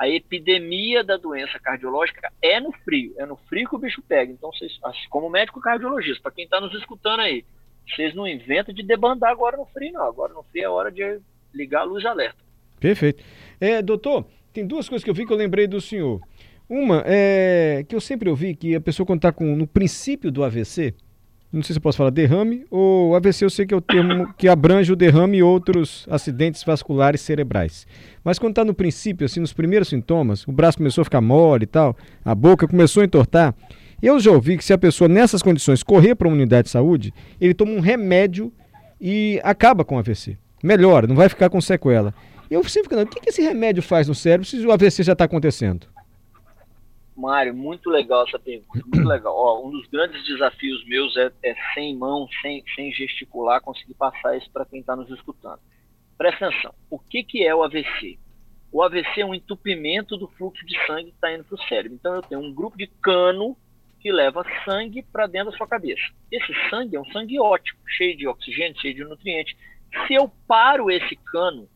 a 0.00 0.08
epidemia 0.08 1.04
da 1.04 1.18
doença 1.18 1.58
cardiológica 1.58 2.32
é 2.40 2.58
no 2.58 2.72
frio, 2.72 3.12
é 3.18 3.26
no 3.26 3.36
frio 3.36 3.68
que 3.68 3.74
o 3.74 3.78
bicho 3.78 4.00
pega. 4.00 4.32
Então, 4.32 4.50
vocês, 4.50 4.72
assim, 4.82 5.06
como 5.10 5.28
médico 5.28 5.60
cardiologista, 5.60 6.22
para 6.22 6.32
quem 6.32 6.44
está 6.44 6.58
nos 6.58 6.74
escutando 6.74 7.20
aí, 7.20 7.44
vocês 7.86 8.14
não 8.14 8.26
inventam 8.26 8.74
de 8.74 8.82
debandar 8.82 9.30
agora 9.30 9.58
no 9.58 9.66
frio, 9.66 9.92
não. 9.92 10.04
Agora 10.04 10.32
no 10.32 10.42
frio 10.44 10.64
é 10.64 10.68
hora 10.68 10.90
de 10.90 11.20
ligar 11.52 11.82
a 11.82 11.84
luz 11.84 12.06
alerta. 12.06 12.38
Perfeito. 12.78 13.22
É, 13.60 13.82
doutor, 13.82 14.24
tem 14.54 14.66
duas 14.66 14.88
coisas 14.88 15.04
que 15.04 15.10
eu 15.10 15.14
vi 15.14 15.26
que 15.26 15.32
eu 15.34 15.36
lembrei 15.36 15.66
do 15.66 15.82
senhor. 15.82 16.18
Uma 16.66 17.02
é 17.04 17.84
que 17.86 17.94
eu 17.94 18.00
sempre 18.00 18.30
ouvi 18.30 18.54
que 18.54 18.74
a 18.74 18.80
pessoa 18.80 19.06
quando 19.06 19.18
está 19.18 19.34
no 19.44 19.66
princípio 19.66 20.30
do 20.30 20.42
AVC, 20.42 20.94
não 21.52 21.62
sei 21.62 21.74
se 21.74 21.78
eu 21.78 21.82
posso 21.82 21.98
falar 21.98 22.10
derrame, 22.10 22.64
ou 22.70 23.14
AVC 23.16 23.44
eu 23.44 23.50
sei 23.50 23.66
que 23.66 23.74
é 23.74 23.76
o 23.76 23.80
termo 23.80 24.32
que 24.38 24.48
abrange 24.48 24.92
o 24.92 24.96
derrame 24.96 25.38
e 25.38 25.42
outros 25.42 26.06
acidentes 26.08 26.62
vasculares 26.62 27.20
cerebrais. 27.20 27.86
Mas 28.22 28.38
quando 28.38 28.52
está 28.52 28.64
no 28.64 28.72
princípio, 28.72 29.24
assim, 29.24 29.40
nos 29.40 29.52
primeiros 29.52 29.88
sintomas, 29.88 30.46
o 30.46 30.52
braço 30.52 30.78
começou 30.78 31.02
a 31.02 31.04
ficar 31.04 31.20
mole 31.20 31.64
e 31.64 31.66
tal, 31.66 31.96
a 32.24 32.34
boca 32.34 32.68
começou 32.68 33.02
a 33.02 33.04
entortar, 33.04 33.54
eu 34.02 34.18
já 34.20 34.30
ouvi 34.30 34.56
que 34.56 34.64
se 34.64 34.72
a 34.72 34.78
pessoa 34.78 35.08
nessas 35.08 35.42
condições 35.42 35.82
correr 35.82 36.14
para 36.14 36.28
uma 36.28 36.36
unidade 36.36 36.64
de 36.66 36.70
saúde, 36.70 37.12
ele 37.40 37.52
toma 37.52 37.72
um 37.72 37.80
remédio 37.80 38.52
e 39.00 39.40
acaba 39.42 39.84
com 39.84 39.96
o 39.96 39.98
AVC. 39.98 40.38
Melhora, 40.62 41.06
não 41.06 41.16
vai 41.16 41.28
ficar 41.28 41.50
com 41.50 41.60
sequela. 41.60 42.14
Eu 42.50 42.62
sempre 42.64 42.88
fico, 42.88 43.00
o 43.00 43.06
que, 43.06 43.20
que 43.20 43.30
esse 43.30 43.42
remédio 43.42 43.82
faz 43.82 44.08
no 44.08 44.14
cérebro 44.14 44.46
se 44.46 44.64
o 44.64 44.72
AVC 44.72 45.02
já 45.02 45.12
está 45.12 45.24
acontecendo? 45.24 45.86
Mário, 47.20 47.54
muito 47.54 47.90
legal 47.90 48.26
essa 48.26 48.38
pergunta, 48.38 48.84
muito 48.86 49.06
legal. 49.06 49.34
Ó, 49.36 49.66
um 49.66 49.70
dos 49.70 49.86
grandes 49.88 50.24
desafios 50.26 50.84
meus 50.86 51.16
é, 51.16 51.30
é 51.42 51.54
sem 51.74 51.96
mão, 51.96 52.26
sem, 52.40 52.64
sem 52.74 52.90
gesticular, 52.92 53.60
conseguir 53.60 53.94
passar 53.94 54.36
isso 54.36 54.50
para 54.50 54.64
quem 54.64 54.80
está 54.80 54.96
nos 54.96 55.10
escutando. 55.10 55.60
Presta 56.16 56.48
atenção, 56.48 56.74
o 56.88 56.98
que, 56.98 57.22
que 57.22 57.44
é 57.44 57.54
o 57.54 57.62
AVC? 57.62 58.18
O 58.72 58.82
AVC 58.82 59.20
é 59.20 59.26
um 59.26 59.34
entupimento 59.34 60.16
do 60.16 60.28
fluxo 60.28 60.64
de 60.64 60.76
sangue 60.86 61.10
que 61.10 61.14
está 61.16 61.32
indo 61.32 61.44
para 61.44 61.54
o 61.54 61.68
cérebro. 61.68 61.94
Então 61.94 62.14
eu 62.14 62.22
tenho 62.22 62.40
um 62.40 62.52
grupo 62.52 62.76
de 62.76 62.86
cano 62.86 63.56
que 64.00 64.10
leva 64.10 64.44
sangue 64.64 65.02
para 65.02 65.26
dentro 65.26 65.50
da 65.50 65.56
sua 65.56 65.66
cabeça. 65.66 66.02
Esse 66.30 66.52
sangue 66.70 66.96
é 66.96 67.00
um 67.00 67.12
sangue 67.12 67.38
ótimo, 67.38 67.78
cheio 67.86 68.16
de 68.16 68.26
oxigênio, 68.26 68.80
cheio 68.80 68.94
de 68.94 69.04
nutrientes. 69.04 69.56
Se 70.06 70.14
eu 70.14 70.30
paro 70.46 70.90
esse 70.90 71.16
cano, 71.16 71.68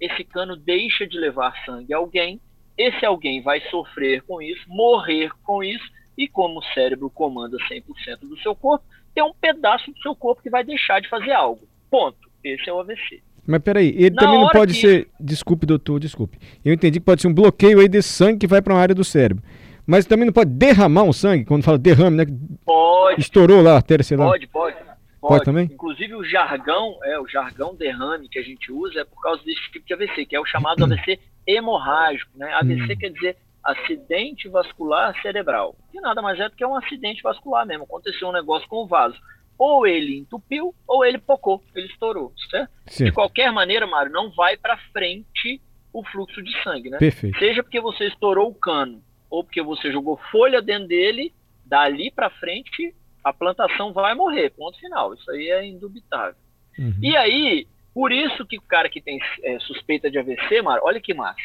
esse 0.00 0.24
cano 0.24 0.56
deixa 0.56 1.06
de 1.06 1.18
levar 1.18 1.54
sangue 1.64 1.92
a 1.94 1.98
alguém 1.98 2.40
esse 2.88 3.04
alguém 3.04 3.42
vai 3.42 3.60
sofrer 3.70 4.22
com 4.22 4.40
isso, 4.40 4.62
morrer 4.68 5.30
com 5.42 5.62
isso, 5.62 5.84
e 6.16 6.28
como 6.28 6.58
o 6.58 6.64
cérebro 6.74 7.10
comanda 7.10 7.56
100% 7.70 8.20
do 8.22 8.38
seu 8.38 8.54
corpo, 8.54 8.84
tem 9.14 9.24
um 9.24 9.32
pedaço 9.32 9.90
do 9.90 9.98
seu 10.00 10.14
corpo 10.14 10.42
que 10.42 10.50
vai 10.50 10.64
deixar 10.64 11.00
de 11.00 11.08
fazer 11.08 11.32
algo. 11.32 11.66
Ponto. 11.90 12.30
Esse 12.42 12.68
é 12.68 12.72
o 12.72 12.80
AVC. 12.80 13.22
Mas 13.46 13.62
peraí, 13.62 13.88
ele 13.96 14.14
Na 14.14 14.22
também 14.22 14.40
não 14.40 14.48
pode 14.48 14.74
que... 14.74 14.80
ser. 14.80 15.08
Desculpe, 15.18 15.66
doutor, 15.66 15.98
desculpe. 15.98 16.38
Eu 16.64 16.72
entendi 16.72 16.98
que 16.98 17.04
pode 17.04 17.22
ser 17.22 17.28
um 17.28 17.34
bloqueio 17.34 17.80
aí 17.80 17.88
desse 17.88 18.08
sangue 18.08 18.40
que 18.40 18.46
vai 18.46 18.62
para 18.62 18.74
uma 18.74 18.80
área 18.80 18.94
do 18.94 19.04
cérebro. 19.04 19.42
Mas 19.86 20.06
também 20.06 20.26
não 20.26 20.32
pode 20.32 20.50
derramar 20.50 21.02
um 21.02 21.12
sangue, 21.12 21.44
quando 21.44 21.64
fala 21.64 21.78
derrame, 21.78 22.16
né? 22.16 22.24
Pode. 22.64 23.20
Estourou 23.20 23.60
lá 23.62 23.72
a 23.72 23.76
artéria, 23.76 24.04
sei 24.04 24.16
lá. 24.16 24.26
Pode, 24.26 24.46
pode. 24.46 24.76
Pode, 24.76 24.94
pode 25.20 25.44
também? 25.44 25.64
Inclusive 25.66 26.14
o 26.14 26.24
jargão, 26.24 26.98
é, 27.04 27.18
o 27.18 27.28
jargão 27.28 27.74
derrame 27.74 28.28
que 28.28 28.38
a 28.38 28.42
gente 28.42 28.72
usa 28.72 29.00
é 29.00 29.04
por 29.04 29.20
causa 29.22 29.42
desse 29.44 29.70
tipo 29.70 29.86
de 29.86 29.94
AVC, 29.94 30.26
que 30.26 30.36
é 30.36 30.40
o 30.40 30.44
chamado 30.44 30.82
AVC 30.84 31.18
hemorrágico. 31.46 32.30
Né? 32.36 32.52
AVC 32.54 32.92
hum. 32.92 32.96
quer 32.98 33.10
dizer 33.10 33.36
acidente 33.62 34.48
vascular 34.48 35.14
cerebral, 35.22 35.76
que 35.92 36.00
nada 36.00 36.20
mais 36.20 36.38
é 36.40 36.48
do 36.48 36.56
que 36.56 36.66
um 36.66 36.74
acidente 36.74 37.22
vascular 37.22 37.64
mesmo. 37.64 37.84
Aconteceu 37.84 38.28
um 38.28 38.32
negócio 38.32 38.68
com 38.68 38.82
o 38.82 38.86
vaso. 38.86 39.16
Ou 39.56 39.86
ele 39.86 40.18
entupiu, 40.18 40.74
ou 40.88 41.04
ele 41.04 41.18
pocou, 41.18 41.62
ele 41.74 41.86
estourou, 41.86 42.32
certo? 42.50 42.70
Sim. 42.86 43.04
De 43.04 43.12
qualquer 43.12 43.52
maneira, 43.52 43.86
Mário, 43.86 44.10
não 44.10 44.30
vai 44.32 44.56
para 44.56 44.76
frente 44.92 45.60
o 45.92 46.02
fluxo 46.04 46.42
de 46.42 46.62
sangue, 46.62 46.90
né? 46.90 46.98
Perfeito. 46.98 47.38
Seja 47.38 47.62
porque 47.62 47.80
você 47.80 48.08
estourou 48.08 48.48
o 48.48 48.54
cano, 48.54 49.00
ou 49.30 49.44
porque 49.44 49.62
você 49.62 49.92
jogou 49.92 50.18
folha 50.32 50.60
dentro 50.60 50.88
dele, 50.88 51.32
dali 51.64 52.10
para 52.10 52.30
frente 52.30 52.92
a 53.22 53.32
plantação 53.32 53.92
vai 53.92 54.14
morrer, 54.14 54.50
ponto 54.50 54.78
final. 54.78 55.14
Isso 55.14 55.30
aí 55.30 55.48
é 55.48 55.64
indubitável. 55.64 56.34
Uhum. 56.78 56.94
E 57.00 57.16
aí, 57.16 57.68
por 57.94 58.10
isso 58.12 58.46
que 58.46 58.58
o 58.58 58.62
cara 58.62 58.88
que 58.88 59.00
tem 59.00 59.18
é, 59.42 59.58
suspeita 59.60 60.10
de 60.10 60.18
AVC, 60.18 60.62
Mar, 60.62 60.80
olha 60.82 61.00
que 61.00 61.12
massa. 61.12 61.40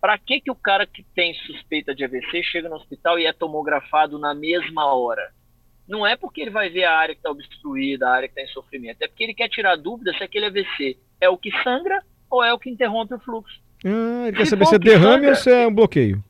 Para 0.00 0.18
que, 0.18 0.40
que 0.40 0.50
o 0.50 0.56
cara 0.56 0.84
que 0.84 1.04
tem 1.14 1.32
suspeita 1.34 1.94
de 1.94 2.04
AVC 2.04 2.42
chega 2.42 2.68
no 2.68 2.74
hospital 2.74 3.18
e 3.20 3.26
é 3.26 3.32
tomografado 3.32 4.18
na 4.18 4.34
mesma 4.34 4.92
hora? 4.92 5.30
Não 5.88 6.06
é 6.06 6.16
porque 6.16 6.40
ele 6.40 6.50
vai 6.50 6.68
ver 6.68 6.84
a 6.84 6.96
área 6.96 7.14
que 7.14 7.20
está 7.20 7.30
obstruída, 7.30 8.08
a 8.08 8.12
área 8.12 8.28
que 8.28 8.32
está 8.38 8.42
em 8.42 8.52
sofrimento. 8.52 9.00
É 9.00 9.06
porque 9.06 9.22
ele 9.22 9.34
quer 9.34 9.48
tirar 9.48 9.76
dúvida 9.76 10.12
se 10.16 10.24
aquele 10.24 10.46
AVC 10.46 10.98
é 11.20 11.28
o 11.28 11.38
que 11.38 11.50
sangra 11.62 12.02
ou 12.28 12.42
é 12.42 12.52
o 12.52 12.58
que 12.58 12.70
interrompe 12.70 13.14
o 13.14 13.20
fluxo. 13.20 13.60
Ah, 13.84 14.26
ele 14.26 14.36
quer 14.36 14.46
saber 14.46 14.66
se 14.66 14.74
é 14.74 14.78
derrame 14.78 15.14
sangra, 15.14 15.30
ou 15.30 15.36
se 15.36 15.52
é 15.52 15.66
um 15.66 15.74
bloqueio. 15.74 16.24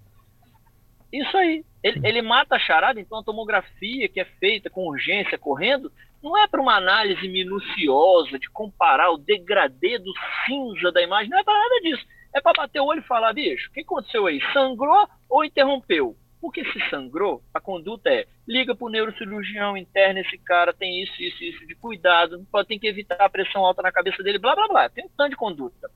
Isso 1.11 1.37
aí. 1.37 1.65
Ele, 1.83 2.01
ele, 2.05 2.23
mata 2.23 2.57
a 2.57 2.61
charada, 2.61 3.01
então 3.01 3.19
a 3.19 3.25
tomografia 3.25 4.09
que 4.09 4.21
é 4.21 4.25
feita 4.25 4.71
com 4.71 4.87
urgência, 4.87 5.37
correndo, 5.37 5.91
não 6.23 6.39
é 6.39 6.47
para 6.47 6.61
uma 6.61 6.77
análise 6.77 7.27
minuciosa 7.29 8.39
de 8.39 8.49
comparar 8.51 9.11
o 9.11 9.19
degradê 9.19 9.99
do 9.99 10.13
cinza 10.47 10.93
da 10.93 11.03
imagem, 11.03 11.31
não 11.31 11.39
é 11.39 11.45
para 11.45 11.59
nada 11.59 11.81
disso. 11.81 12.05
É 12.35 12.41
para 12.41 12.53
bater 12.53 12.81
o 12.81 12.87
olho 12.87 13.01
e 13.01 13.07
falar, 13.07 13.33
bicho, 13.33 13.69
o 13.69 13.73
que 13.73 13.81
aconteceu 13.81 14.27
aí? 14.27 14.41
Sangrou 14.53 15.09
ou 15.29 15.45
interrompeu? 15.45 16.17
Porque 16.41 16.65
se 16.73 16.91
sangrou, 16.91 17.43
a 17.53 17.61
conduta 17.61 18.11
é 18.11 18.27
liga 18.49 18.75
para 18.75 18.87
o 18.87 18.91
neurocirurgião, 18.91 19.77
interna 19.77 20.21
esse 20.21 20.39
cara, 20.39 20.73
tem 20.73 21.03
isso, 21.03 21.21
isso, 21.23 21.45
isso 21.45 21.67
de 21.67 21.75
cuidado, 21.75 22.45
ter 22.67 22.79
que 22.79 22.87
evitar 22.87 23.21
a 23.21 23.29
pressão 23.29 23.65
alta 23.65 23.83
na 23.83 23.93
cabeça 23.93 24.23
dele, 24.23 24.39
blá 24.39 24.55
blá 24.55 24.69
blá. 24.69 24.89
Tem 24.89 25.05
um 25.05 25.11
tanto 25.17 25.31
de 25.31 25.37
conduta. 25.37 25.91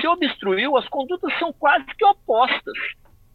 Se 0.00 0.06
obstruiu, 0.06 0.76
as 0.76 0.88
condutas 0.88 1.36
são 1.38 1.52
quase 1.52 1.86
que 1.96 2.04
opostas 2.04 2.78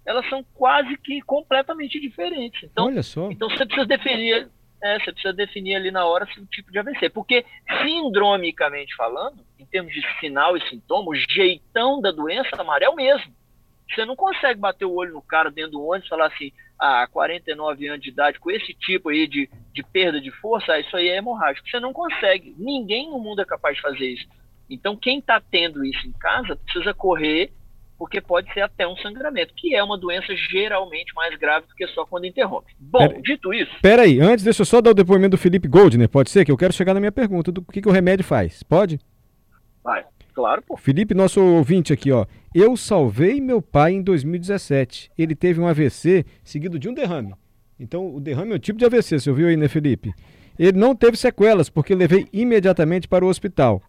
elas 0.05 0.27
são 0.29 0.43
quase 0.53 0.98
que 0.98 1.22
completamente 1.22 2.00
diferentes. 2.00 2.63
Então, 2.63 2.88
Olha 2.88 3.03
só. 3.03 3.31
Então 3.31 3.50
você 3.50 3.65
precisa 3.65 3.86
definir, 3.86 4.50
é, 4.81 5.00
você 5.00 5.12
precisa 5.12 5.33
definir 5.33 5.75
ali 5.75 5.91
na 5.91 6.05
hora 6.05 6.27
o 6.38 6.45
tipo 6.48 6.72
de 6.72 6.79
AVC. 6.79 7.10
Porque, 7.10 7.45
sindromicamente 7.81 8.95
falando, 8.95 9.45
em 9.57 9.65
termos 9.65 9.93
de 9.93 10.01
sinal 10.19 10.57
e 10.57 10.69
sintoma, 10.69 11.10
o 11.10 11.15
jeitão 11.15 12.01
da 12.01 12.12
doença 12.12 12.50
amarela 12.57 12.91
é 12.91 12.93
o 12.93 12.95
mesmo. 12.95 13.33
Você 13.89 14.05
não 14.05 14.15
consegue 14.15 14.60
bater 14.60 14.86
o 14.86 14.93
olho 14.93 15.13
no 15.13 15.22
cara 15.22 15.51
dentro 15.51 15.74
do 15.74 15.86
ônibus 15.86 16.07
e 16.07 16.10
falar 16.10 16.27
assim, 16.27 16.51
ah, 16.79 17.07
49 17.12 17.88
anos 17.88 18.01
de 18.01 18.10
idade, 18.10 18.39
com 18.39 18.50
esse 18.50 18.74
tipo 18.74 19.10
aí 19.10 19.27
de, 19.27 19.50
de 19.72 19.83
perda 19.83 20.19
de 20.19 20.31
força, 20.31 20.74
ah, 20.74 20.79
isso 20.79 20.95
aí 20.98 21.10
é 21.10 21.17
hemorrágico. 21.17 21.69
Você 21.69 21.79
não 21.79 21.93
consegue. 21.93 22.55
Ninguém 22.57 23.10
no 23.10 23.19
mundo 23.19 23.41
é 23.41 23.45
capaz 23.45 23.75
de 23.75 23.81
fazer 23.81 24.07
isso. 24.07 24.27
Então, 24.69 24.98
quem 24.98 25.19
está 25.19 25.39
tendo 25.39 25.86
isso 25.86 26.05
em 26.07 26.12
casa 26.13 26.55
precisa 26.55 26.93
correr 26.93 27.53
porque 28.03 28.19
pode 28.19 28.53
ser 28.53 28.60
até 28.60 28.86
um 28.86 28.98
sangramento, 28.98 29.53
que 29.55 29.74
é 29.74 29.81
uma 29.81 29.98
doença 29.98 30.36
geralmente 30.51 31.15
mais 31.15 31.39
grave 31.39 31.65
do 31.67 31.74
que 31.74 31.88
só 31.88 32.05
quando 32.05 32.25
interrompe. 32.25 32.74
Bom, 32.77 33.00
pera, 33.00 33.22
dito 33.22 33.53
isso. 33.53 33.74
Espera 33.75 34.01
aí, 34.01 34.19
antes 34.19 34.43
deixa 34.43 34.62
eu 34.62 34.65
só 34.65 34.81
dar 34.81 34.91
o 34.91 34.93
depoimento 34.93 35.38
do 35.38 35.38
Felipe 35.38 35.69
Goldner, 35.69 36.10
pode 36.10 36.29
ser? 36.29 36.43
Que 36.43 36.51
eu 36.51 36.57
quero 36.57 36.74
chegar 36.74 36.93
na 36.93 37.00
minha 37.00 37.13
pergunta 37.13 37.50
do 37.50 37.62
que, 37.62 37.81
que 37.81 37.88
o 37.88 37.93
remédio 37.93 38.25
faz. 38.25 38.62
Pode? 38.62 39.00
Vai, 39.81 40.03
claro, 40.33 40.62
pô. 40.62 40.75
Felipe, 40.75 41.13
nosso 41.13 41.39
ouvinte 41.41 41.93
aqui, 41.93 42.12
ó. 42.12 42.25
Eu 42.53 42.75
salvei 42.75 43.39
meu 43.39 43.62
pai 43.62 43.93
em 43.93 44.01
2017. 44.01 45.10
Ele 45.17 45.33
teve 45.33 45.62
um 45.62 45.67
AVC 45.67 46.25
seguido 46.43 46.77
de 46.77 46.89
um 46.89 46.93
derrame. 46.93 47.33
Então, 47.79 48.13
o 48.13 48.19
derrame 48.19 48.51
é 48.51 48.55
um 48.55 48.60
tipo 48.60 48.77
de 48.77 48.83
AVC, 48.83 49.17
você 49.17 49.29
ouviu 49.29 49.48
aí, 49.48 49.55
né, 49.55 49.69
Felipe? 49.69 50.13
Ele 50.60 50.77
não 50.77 50.93
teve 50.93 51.15
sequelas, 51.15 51.69
porque 51.69 51.95
levei 51.95 52.27
imediatamente 52.33 53.07
para 53.07 53.24
o 53.24 53.29
hospital. 53.29 53.81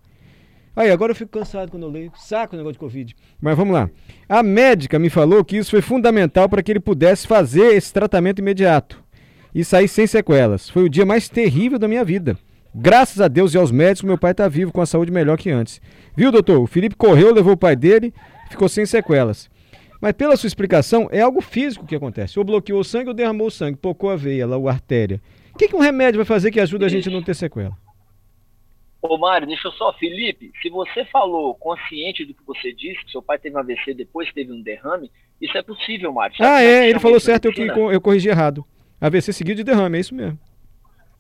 Aí, 0.76 0.90
agora 0.90 1.12
eu 1.12 1.16
fico 1.16 1.38
cansado 1.38 1.70
quando 1.70 1.84
eu 1.84 1.90
leio. 1.90 2.12
Saco 2.16 2.54
o 2.54 2.58
negócio 2.58 2.74
de 2.74 2.78
Covid. 2.78 3.14
Mas 3.40 3.56
vamos 3.56 3.74
lá. 3.74 3.88
A 4.28 4.42
médica 4.42 4.98
me 4.98 5.08
falou 5.08 5.44
que 5.44 5.56
isso 5.56 5.70
foi 5.70 5.80
fundamental 5.80 6.48
para 6.48 6.62
que 6.62 6.72
ele 6.72 6.80
pudesse 6.80 7.26
fazer 7.26 7.74
esse 7.74 7.92
tratamento 7.92 8.40
imediato 8.40 9.02
e 9.54 9.64
sair 9.64 9.86
sem 9.86 10.06
sequelas. 10.06 10.68
Foi 10.68 10.82
o 10.84 10.88
dia 10.88 11.06
mais 11.06 11.28
terrível 11.28 11.78
da 11.78 11.86
minha 11.86 12.04
vida. 12.04 12.36
Graças 12.74 13.20
a 13.20 13.28
Deus 13.28 13.54
e 13.54 13.56
aos 13.56 13.70
médicos, 13.70 14.02
meu 14.02 14.18
pai 14.18 14.32
está 14.32 14.48
vivo 14.48 14.72
com 14.72 14.80
a 14.80 14.86
saúde 14.86 15.12
melhor 15.12 15.38
que 15.38 15.48
antes. 15.48 15.80
Viu, 16.16 16.32
doutor? 16.32 16.58
O 16.60 16.66
Felipe 16.66 16.96
correu, 16.96 17.32
levou 17.32 17.52
o 17.52 17.56
pai 17.56 17.76
dele, 17.76 18.12
ficou 18.50 18.68
sem 18.68 18.84
sequelas. 18.84 19.48
Mas 20.00 20.12
pela 20.12 20.36
sua 20.36 20.48
explicação, 20.48 21.08
é 21.12 21.20
algo 21.20 21.40
físico 21.40 21.86
que 21.86 21.94
acontece. 21.94 22.36
Ou 22.36 22.44
bloqueou 22.44 22.80
o 22.80 22.84
sangue 22.84 23.08
ou 23.08 23.14
derramou 23.14 23.46
o 23.46 23.50
sangue, 23.50 23.78
pocou 23.78 24.10
a 24.10 24.16
veia, 24.16 24.44
lá, 24.44 24.56
a 24.56 24.72
artéria. 24.72 25.22
O 25.54 25.56
que, 25.56 25.68
que 25.68 25.76
um 25.76 25.80
remédio 25.80 26.18
vai 26.18 26.26
fazer 26.26 26.50
que 26.50 26.58
ajuda 26.58 26.86
a 26.86 26.88
gente 26.88 27.08
a 27.08 27.12
não 27.12 27.22
ter 27.22 27.34
sequela? 27.34 27.76
Ô 29.06 29.18
Mário, 29.18 29.46
deixa 29.46 29.68
eu 29.68 29.72
só, 29.72 29.92
Felipe, 29.92 30.50
se 30.62 30.70
você 30.70 31.04
falou 31.04 31.54
consciente 31.56 32.24
do 32.24 32.32
que 32.32 32.42
você 32.42 32.72
disse, 32.72 33.04
que 33.04 33.10
seu 33.10 33.20
pai 33.20 33.38
teve 33.38 33.54
um 33.54 33.58
AVC 33.58 33.92
depois 33.92 34.32
teve 34.32 34.50
um 34.50 34.62
derrame, 34.62 35.10
isso 35.38 35.58
é 35.58 35.62
possível, 35.62 36.10
Mário. 36.10 36.34
Sabe 36.34 36.48
ah, 36.48 36.62
é, 36.62 36.86
é 36.86 36.88
ele 36.88 36.98
falou 36.98 37.20
certo, 37.20 37.44
eu, 37.44 37.52
que, 37.52 37.60
eu 37.60 38.00
corrigi 38.00 38.30
errado. 38.30 38.64
AVC 38.98 39.34
seguido 39.34 39.58
de 39.58 39.64
derrame, 39.64 39.98
é 39.98 40.00
isso 40.00 40.14
mesmo. 40.14 40.38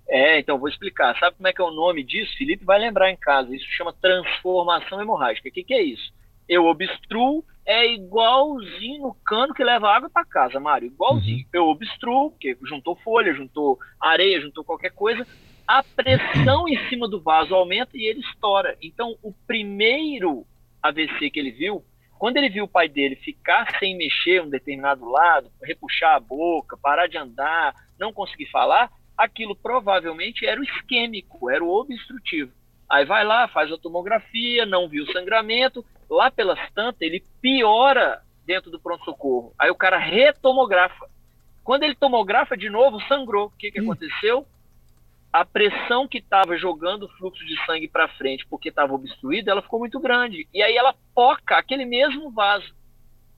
É, 0.08 0.38
então 0.38 0.58
vou 0.58 0.70
explicar. 0.70 1.14
Sabe 1.18 1.36
como 1.36 1.46
é 1.46 1.52
que 1.52 1.60
é 1.60 1.64
o 1.64 1.70
nome 1.72 2.02
disso? 2.02 2.34
Felipe 2.38 2.64
vai 2.64 2.78
lembrar 2.78 3.10
em 3.10 3.16
casa. 3.18 3.54
Isso 3.54 3.66
chama 3.76 3.94
transformação 4.00 5.02
hemorrágica. 5.02 5.50
O 5.50 5.52
que, 5.52 5.62
que 5.62 5.74
é 5.74 5.82
isso? 5.82 6.10
Eu 6.48 6.64
obstruo, 6.64 7.44
é 7.66 7.92
igualzinho 7.92 9.02
no 9.02 9.14
cano 9.26 9.52
que 9.52 9.62
leva 9.62 9.94
água 9.94 10.08
para 10.08 10.24
casa, 10.24 10.58
Mário. 10.58 10.86
Igualzinho. 10.86 11.40
Uhum. 11.40 11.44
Eu 11.52 11.64
obstruo, 11.66 12.30
porque 12.30 12.56
juntou 12.62 12.96
folha, 12.96 13.34
juntou 13.34 13.78
areia, 14.00 14.40
juntou 14.40 14.64
qualquer 14.64 14.92
coisa 14.92 15.26
a 15.66 15.82
pressão 15.82 16.68
em 16.68 16.78
cima 16.88 17.08
do 17.08 17.20
vaso 17.20 17.54
aumenta 17.54 17.96
e 17.96 18.04
ele 18.06 18.20
estoura. 18.20 18.76
Então, 18.82 19.16
o 19.22 19.32
primeiro 19.46 20.46
AVC 20.82 21.30
que 21.30 21.40
ele 21.40 21.50
viu, 21.50 21.84
quando 22.18 22.36
ele 22.36 22.48
viu 22.48 22.64
o 22.64 22.68
pai 22.68 22.88
dele 22.88 23.16
ficar 23.16 23.78
sem 23.78 23.96
mexer 23.96 24.42
um 24.42 24.50
determinado 24.50 25.08
lado, 25.08 25.50
repuxar 25.62 26.14
a 26.14 26.20
boca, 26.20 26.76
parar 26.76 27.06
de 27.06 27.16
andar, 27.16 27.74
não 27.98 28.12
conseguir 28.12 28.46
falar, 28.46 28.90
aquilo 29.16 29.56
provavelmente 29.56 30.46
era 30.46 30.60
o 30.60 30.64
isquêmico, 30.64 31.50
era 31.50 31.64
o 31.64 31.70
obstrutivo. 31.70 32.52
Aí 32.88 33.04
vai 33.04 33.24
lá, 33.24 33.48
faz 33.48 33.72
a 33.72 33.78
tomografia, 33.78 34.66
não 34.66 34.88
viu 34.88 35.06
sangramento, 35.12 35.84
lá 36.08 36.30
pelas 36.30 36.58
tantas 36.72 37.00
ele 37.00 37.24
piora 37.40 38.22
dentro 38.46 38.70
do 38.70 38.78
pronto-socorro. 38.78 39.54
Aí 39.58 39.70
o 39.70 39.74
cara 39.74 39.98
retomografa. 39.98 41.08
Quando 41.62 41.82
ele 41.82 41.94
tomografa 41.94 42.56
de 42.56 42.68
novo, 42.68 43.00
sangrou. 43.08 43.46
O 43.46 43.50
que, 43.50 43.70
que 43.70 43.80
aconteceu? 43.80 44.46
A 45.34 45.44
pressão 45.44 46.06
que 46.06 46.18
estava 46.18 46.56
jogando 46.56 47.06
o 47.06 47.08
fluxo 47.08 47.44
de 47.44 47.56
sangue 47.66 47.88
para 47.88 48.06
frente, 48.06 48.46
porque 48.46 48.68
estava 48.68 48.94
obstruída, 48.94 49.50
ela 49.50 49.62
ficou 49.62 49.80
muito 49.80 49.98
grande. 49.98 50.46
E 50.54 50.62
aí 50.62 50.76
ela 50.76 50.94
poca 51.12 51.56
aquele 51.56 51.84
mesmo 51.84 52.30
vaso. 52.30 52.72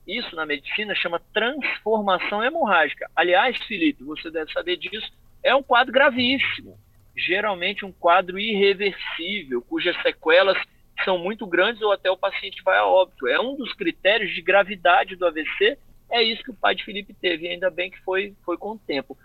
Isso 0.05 0.35
na 0.35 0.45
medicina 0.45 0.93
chama 0.93 1.19
transformação 1.33 2.43
hemorrágica. 2.43 3.09
Aliás, 3.15 3.57
Felipe, 3.65 4.03
você 4.03 4.29
deve 4.29 4.51
saber 4.51 4.77
disso, 4.77 5.11
é 5.41 5.55
um 5.55 5.63
quadro 5.63 5.91
gravíssimo. 5.91 6.77
Geralmente 7.15 7.83
um 7.83 7.91
quadro 7.91 8.37
irreversível, 8.37 9.63
cujas 9.63 9.99
sequelas 10.03 10.59
são 11.03 11.17
muito 11.17 11.47
grandes 11.47 11.81
ou 11.81 11.91
até 11.91 12.11
o 12.11 12.17
paciente 12.17 12.61
vai 12.61 12.77
a 12.77 12.85
óbito. 12.85 13.25
É 13.25 13.39
um 13.39 13.55
dos 13.55 13.73
critérios 13.73 14.35
de 14.35 14.41
gravidade 14.43 15.15
do 15.15 15.25
AVC. 15.25 15.79
É 16.11 16.21
isso 16.21 16.43
que 16.43 16.51
o 16.51 16.55
pai 16.55 16.75
de 16.75 16.85
Felipe 16.85 17.15
teve, 17.15 17.47
ainda 17.47 17.71
bem 17.71 17.89
que 17.89 17.99
foi, 18.01 18.35
foi 18.45 18.55
com 18.55 18.73
o 18.73 18.77
tempo. 18.77 19.17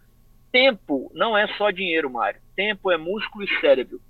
Tempo 0.51 1.13
não 1.15 1.37
é 1.37 1.47
só 1.59 1.71
dinheiro, 1.71 2.09
Mário. 2.09 2.41
Tempo 2.55 2.91
é 2.91 2.97
músculo 2.97 3.45
e 3.45 3.61
cérebro. 3.61 4.01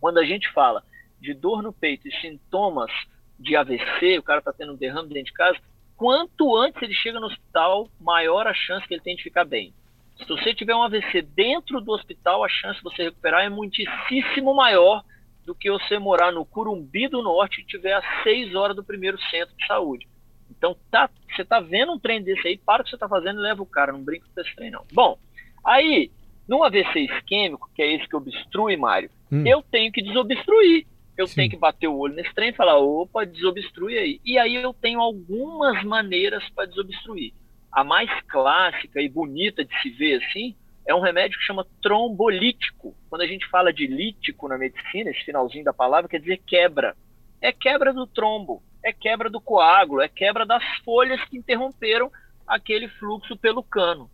Quando 0.00 0.18
a 0.18 0.24
gente 0.24 0.50
fala 0.52 0.82
de 1.20 1.32
dor 1.32 1.62
no 1.62 1.72
peito 1.72 2.08
e 2.08 2.20
sintomas 2.20 2.90
de 3.38 3.56
AVC, 3.56 4.18
o 4.18 4.22
cara 4.22 4.40
está 4.40 4.52
tendo 4.52 4.72
um 4.72 4.76
derrame 4.76 5.08
dentro 5.08 5.26
de 5.26 5.32
casa, 5.32 5.58
quanto 5.96 6.56
antes 6.56 6.82
ele 6.82 6.94
chega 6.94 7.20
no 7.20 7.26
hospital, 7.26 7.88
maior 8.00 8.46
a 8.46 8.54
chance 8.54 8.86
que 8.86 8.94
ele 8.94 9.02
tem 9.02 9.16
de 9.16 9.22
ficar 9.22 9.44
bem. 9.44 9.72
Se 10.18 10.28
você 10.28 10.54
tiver 10.54 10.74
um 10.74 10.82
AVC 10.82 11.22
dentro 11.22 11.80
do 11.80 11.92
hospital, 11.92 12.44
a 12.44 12.48
chance 12.48 12.78
de 12.78 12.84
você 12.84 13.04
recuperar 13.04 13.44
é 13.44 13.48
muitíssimo 13.48 14.54
maior 14.54 15.04
do 15.44 15.54
que 15.54 15.70
você 15.70 15.98
morar 15.98 16.30
no 16.32 16.44
Curumbi 16.44 17.08
do 17.08 17.22
Norte 17.22 17.60
e 17.60 17.64
tiver 17.64 17.92
a 17.92 18.22
seis 18.22 18.54
horas 18.54 18.76
do 18.76 18.84
primeiro 18.84 19.20
centro 19.30 19.54
de 19.56 19.66
saúde. 19.66 20.06
Então, 20.50 20.76
tá, 20.90 21.10
você 21.34 21.44
tá 21.44 21.58
vendo 21.60 21.92
um 21.92 21.98
trem 21.98 22.22
desse 22.22 22.46
aí, 22.46 22.58
para 22.58 22.82
o 22.82 22.84
que 22.84 22.90
você 22.90 22.98
tá 22.98 23.08
fazendo 23.08 23.40
e 23.40 23.42
leva 23.42 23.62
o 23.62 23.66
cara, 23.66 23.92
não 23.92 24.02
brinca 24.02 24.26
com 24.32 24.40
esse 24.40 24.54
trem 24.54 24.70
não. 24.70 24.84
Bom, 24.92 25.18
aí, 25.64 26.10
num 26.48 26.62
AVC 26.62 27.00
isquêmico, 27.00 27.70
que 27.74 27.82
é 27.82 27.94
esse 27.94 28.08
que 28.08 28.16
obstrui, 28.16 28.76
Mário, 28.76 29.10
hum. 29.30 29.44
eu 29.46 29.62
tenho 29.62 29.92
que 29.92 30.02
desobstruir. 30.02 30.86
Eu 31.16 31.26
Sim. 31.26 31.36
tenho 31.36 31.50
que 31.50 31.56
bater 31.56 31.88
o 31.88 31.96
olho 31.96 32.14
nesse 32.14 32.34
trem 32.34 32.48
e 32.48 32.54
falar, 32.54 32.78
opa, 32.78 33.24
desobstrui 33.24 33.98
aí. 33.98 34.20
E 34.24 34.38
aí 34.38 34.54
eu 34.54 34.72
tenho 34.72 35.00
algumas 35.00 35.84
maneiras 35.84 36.42
para 36.50 36.66
desobstruir. 36.66 37.32
A 37.70 37.84
mais 37.84 38.10
clássica 38.28 39.00
e 39.00 39.08
bonita 39.08 39.64
de 39.64 39.82
se 39.82 39.90
ver 39.90 40.22
assim 40.22 40.54
é 40.86 40.94
um 40.94 41.00
remédio 41.00 41.38
que 41.38 41.44
chama 41.44 41.66
trombolítico. 41.82 42.94
Quando 43.08 43.22
a 43.22 43.26
gente 43.26 43.48
fala 43.48 43.72
de 43.72 43.86
lítico 43.86 44.48
na 44.48 44.58
medicina, 44.58 45.10
esse 45.10 45.24
finalzinho 45.24 45.64
da 45.64 45.72
palavra 45.72 46.08
quer 46.08 46.20
dizer 46.20 46.42
quebra. 46.46 46.96
É 47.40 47.52
quebra 47.52 47.92
do 47.92 48.06
trombo, 48.06 48.62
é 48.82 48.92
quebra 48.92 49.30
do 49.30 49.40
coágulo, 49.40 50.00
é 50.00 50.08
quebra 50.08 50.44
das 50.46 50.64
folhas 50.84 51.22
que 51.24 51.36
interromperam 51.36 52.10
aquele 52.46 52.88
fluxo 52.88 53.36
pelo 53.36 53.62
cano. 53.62 54.10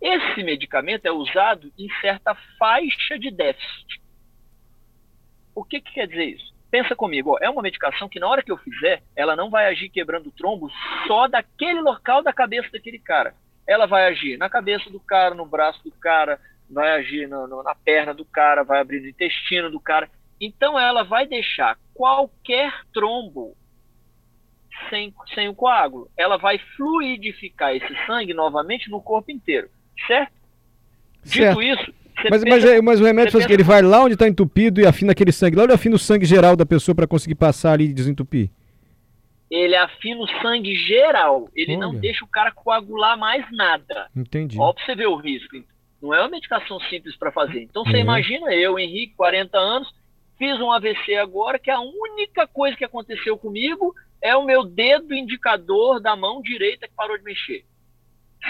Esse 0.00 0.42
medicamento 0.42 1.06
é 1.06 1.12
usado 1.12 1.72
em 1.78 1.88
certa 2.00 2.34
faixa 2.58 3.18
de 3.18 3.30
déficit. 3.30 4.00
O 5.54 5.64
que, 5.64 5.80
que 5.80 5.92
quer 5.92 6.06
dizer 6.06 6.24
isso? 6.24 6.54
Pensa 6.70 6.94
comigo, 6.94 7.30
ó, 7.30 7.38
é 7.40 7.48
uma 7.48 7.62
medicação 7.62 8.08
que 8.08 8.20
na 8.20 8.28
hora 8.28 8.42
que 8.42 8.52
eu 8.52 8.58
fizer, 8.58 9.02
ela 9.14 9.34
não 9.34 9.48
vai 9.48 9.66
agir 9.66 9.88
quebrando 9.88 10.28
o 10.28 10.32
trombo 10.32 10.70
só 11.06 11.26
daquele 11.26 11.80
local 11.80 12.22
da 12.22 12.32
cabeça 12.32 12.68
daquele 12.70 12.98
cara 12.98 13.34
ela 13.66 13.86
vai 13.86 14.06
agir 14.06 14.38
na 14.38 14.48
cabeça 14.48 14.88
do 14.88 15.00
cara, 15.00 15.34
no 15.34 15.44
braço 15.44 15.82
do 15.82 15.90
cara, 15.90 16.40
vai 16.70 16.92
agir 16.92 17.28
no, 17.28 17.46
no, 17.48 17.62
na 17.62 17.74
perna 17.74 18.14
do 18.14 18.24
cara, 18.24 18.62
vai 18.62 18.80
abrir 18.80 19.00
no 19.00 19.08
intestino 19.08 19.70
do 19.70 19.80
cara. 19.80 20.08
Então 20.40 20.78
ela 20.78 21.02
vai 21.02 21.26
deixar 21.26 21.76
qualquer 21.92 22.72
trombo 22.92 23.56
sem, 24.88 25.12
sem 25.34 25.48
o 25.48 25.54
coágulo. 25.54 26.08
Ela 26.16 26.36
vai 26.36 26.58
fluidificar 26.76 27.74
esse 27.74 28.06
sangue 28.06 28.32
novamente 28.32 28.88
no 28.88 29.02
corpo 29.02 29.32
inteiro, 29.32 29.68
certo? 30.06 30.32
certo. 31.24 31.60
Dito 31.60 31.62
isso, 31.62 31.94
mas, 32.30 32.42
pensa, 32.42 32.46
mas, 32.48 32.64
é, 32.64 32.80
mas, 32.80 33.00
o 33.00 33.04
remédio 33.04 33.32
pensa... 33.32 33.46
que 33.46 33.52
ele 33.52 33.62
vai 33.62 33.82
lá 33.82 34.02
onde 34.02 34.14
está 34.14 34.26
entupido 34.26 34.80
e 34.80 34.86
afina 34.86 35.12
aquele 35.12 35.32
sangue. 35.32 35.56
Lá 35.56 35.64
ele 35.64 35.72
afina 35.72 35.94
o 35.94 35.98
sangue 35.98 36.24
geral 36.24 36.56
da 36.56 36.64
pessoa 36.64 36.94
para 36.94 37.06
conseguir 37.06 37.34
passar 37.34 37.72
ali 37.72 37.84
e 37.84 37.92
desentupir 37.92 38.50
ele 39.50 39.76
afina 39.76 40.20
o 40.20 40.42
sangue 40.42 40.74
geral. 40.74 41.48
Ele 41.54 41.76
Olha. 41.76 41.80
não 41.80 41.94
deixa 41.94 42.24
o 42.24 42.28
cara 42.28 42.50
coagular 42.50 43.16
mais 43.18 43.44
nada. 43.52 44.10
Entendi. 44.14 44.58
Ó, 44.58 44.72
pra 44.72 44.84
você 44.84 44.94
ver 44.94 45.06
o 45.06 45.16
risco. 45.16 45.56
Não 46.02 46.12
é 46.12 46.20
uma 46.20 46.28
medicação 46.28 46.78
simples 46.80 47.16
para 47.16 47.32
fazer. 47.32 47.62
Então 47.62 47.84
você 47.84 47.96
uhum. 47.96 48.02
imagina 48.02 48.54
eu, 48.54 48.78
Henrique, 48.78 49.14
40 49.16 49.56
anos, 49.56 49.94
fiz 50.38 50.60
um 50.60 50.70
AVC 50.70 51.14
agora, 51.16 51.58
que 51.58 51.70
a 51.70 51.80
única 51.80 52.46
coisa 52.46 52.76
que 52.76 52.84
aconteceu 52.84 53.38
comigo 53.38 53.94
é 54.20 54.36
o 54.36 54.44
meu 54.44 54.64
dedo 54.64 55.14
indicador 55.14 56.00
da 56.00 56.14
mão 56.16 56.42
direita 56.42 56.86
que 56.86 56.94
parou 56.94 57.16
de 57.16 57.24
mexer. 57.24 57.64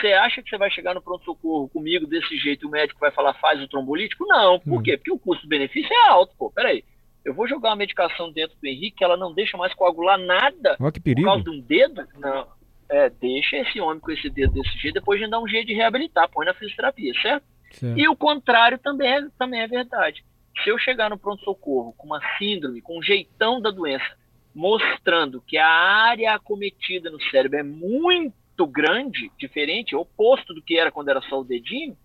Você 0.00 0.12
acha 0.12 0.42
que 0.42 0.50
você 0.50 0.58
vai 0.58 0.70
chegar 0.70 0.94
no 0.94 1.02
pronto-socorro 1.02 1.68
comigo 1.68 2.06
desse 2.06 2.36
jeito 2.36 2.64
e 2.64 2.68
o 2.68 2.70
médico 2.70 3.00
vai 3.00 3.10
falar 3.10 3.34
faz 3.34 3.60
o 3.62 3.68
trombolítico? 3.68 4.26
Não. 4.26 4.58
Por 4.60 4.74
uhum. 4.74 4.82
quê? 4.82 4.96
Porque 4.96 5.12
o 5.12 5.18
custo-benefício 5.18 5.92
é 5.92 6.08
alto, 6.08 6.34
pô. 6.36 6.50
Peraí 6.50 6.84
eu 7.26 7.34
vou 7.34 7.48
jogar 7.48 7.70
uma 7.70 7.76
medicação 7.76 8.30
dentro 8.30 8.56
do 8.56 8.66
Henrique, 8.66 9.02
ela 9.02 9.16
não 9.16 9.34
deixa 9.34 9.56
mais 9.56 9.74
coagular 9.74 10.16
nada 10.16 10.76
oh, 10.78 10.92
que 10.92 11.00
perigo. 11.00 11.22
por 11.22 11.34
causa 11.34 11.42
de 11.42 11.50
um 11.50 11.60
dedo? 11.60 12.06
Não. 12.16 12.46
É, 12.88 13.10
deixa 13.10 13.56
esse 13.56 13.80
homem 13.80 13.98
com 13.98 14.12
esse 14.12 14.30
dedo 14.30 14.52
desse 14.52 14.78
jeito, 14.78 14.94
depois 14.94 15.18
a 15.18 15.24
gente 15.24 15.32
dá 15.32 15.40
um 15.40 15.48
jeito 15.48 15.66
de 15.66 15.74
reabilitar, 15.74 16.30
põe 16.30 16.46
na 16.46 16.54
fisioterapia, 16.54 17.12
certo? 17.20 17.44
certo? 17.72 17.98
E 17.98 18.08
o 18.08 18.14
contrário 18.14 18.78
também 18.78 19.12
é, 19.12 19.26
também 19.36 19.60
é 19.60 19.66
verdade. 19.66 20.24
Se 20.62 20.70
eu 20.70 20.78
chegar 20.78 21.10
no 21.10 21.18
pronto-socorro 21.18 21.92
com 21.94 22.06
uma 22.06 22.20
síndrome, 22.38 22.80
com 22.80 22.96
um 22.96 23.02
jeitão 23.02 23.60
da 23.60 23.72
doença, 23.72 24.06
mostrando 24.54 25.42
que 25.42 25.58
a 25.58 25.68
área 25.68 26.32
acometida 26.32 27.10
no 27.10 27.20
cérebro 27.22 27.58
é 27.58 27.64
muito 27.64 28.36
grande, 28.64 29.32
diferente, 29.36 29.96
oposto 29.96 30.54
do 30.54 30.62
que 30.62 30.78
era 30.78 30.92
quando 30.92 31.08
era 31.08 31.20
só 31.22 31.40
o 31.40 31.44
dedinho, 31.44 31.96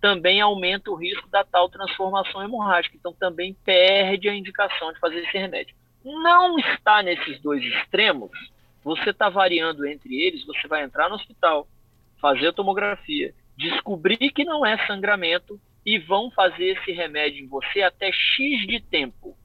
também 0.00 0.40
aumenta 0.40 0.90
o 0.90 0.94
risco 0.94 1.28
da 1.28 1.44
tal 1.44 1.68
transformação 1.68 2.42
hemorrágica. 2.42 2.96
Então, 2.96 3.12
também 3.12 3.54
perde 3.62 4.26
a 4.28 4.34
indicação 4.34 4.90
de 4.90 4.98
fazer 4.98 5.18
esse 5.18 5.36
remédio. 5.36 5.76
Não 6.02 6.58
está 6.58 7.02
nesses 7.02 7.40
dois 7.42 7.62
extremos, 7.62 8.30
você 8.82 9.10
está 9.10 9.28
variando 9.28 9.84
entre 9.84 10.14
eles, 10.22 10.46
você 10.46 10.68
vai 10.68 10.84
entrar 10.84 11.08
no 11.08 11.16
hospital, 11.16 11.66
fazer 12.20 12.46
a 12.46 12.52
tomografia, 12.52 13.34
descobrir 13.56 14.30
que 14.30 14.44
não 14.44 14.64
é 14.64 14.86
sangramento 14.86 15.60
e 15.84 15.98
vão 15.98 16.30
fazer 16.30 16.78
esse 16.78 16.92
remédio 16.92 17.44
em 17.44 17.48
você 17.48 17.82
até 17.82 18.12
X 18.12 18.66
de 18.66 18.80
tempo. 18.80 19.36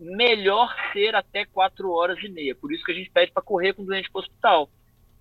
Melhor 0.00 0.74
ser 0.92 1.14
até 1.14 1.44
4 1.44 1.88
horas 1.92 2.18
e 2.24 2.28
meia. 2.28 2.56
Por 2.56 2.72
isso 2.72 2.84
que 2.84 2.90
a 2.90 2.94
gente 2.94 3.10
pede 3.10 3.30
para 3.30 3.42
correr 3.42 3.72
com 3.72 3.82
o 3.82 3.86
doente 3.86 4.10
para 4.10 4.18
o 4.18 4.22
hospital. 4.22 4.68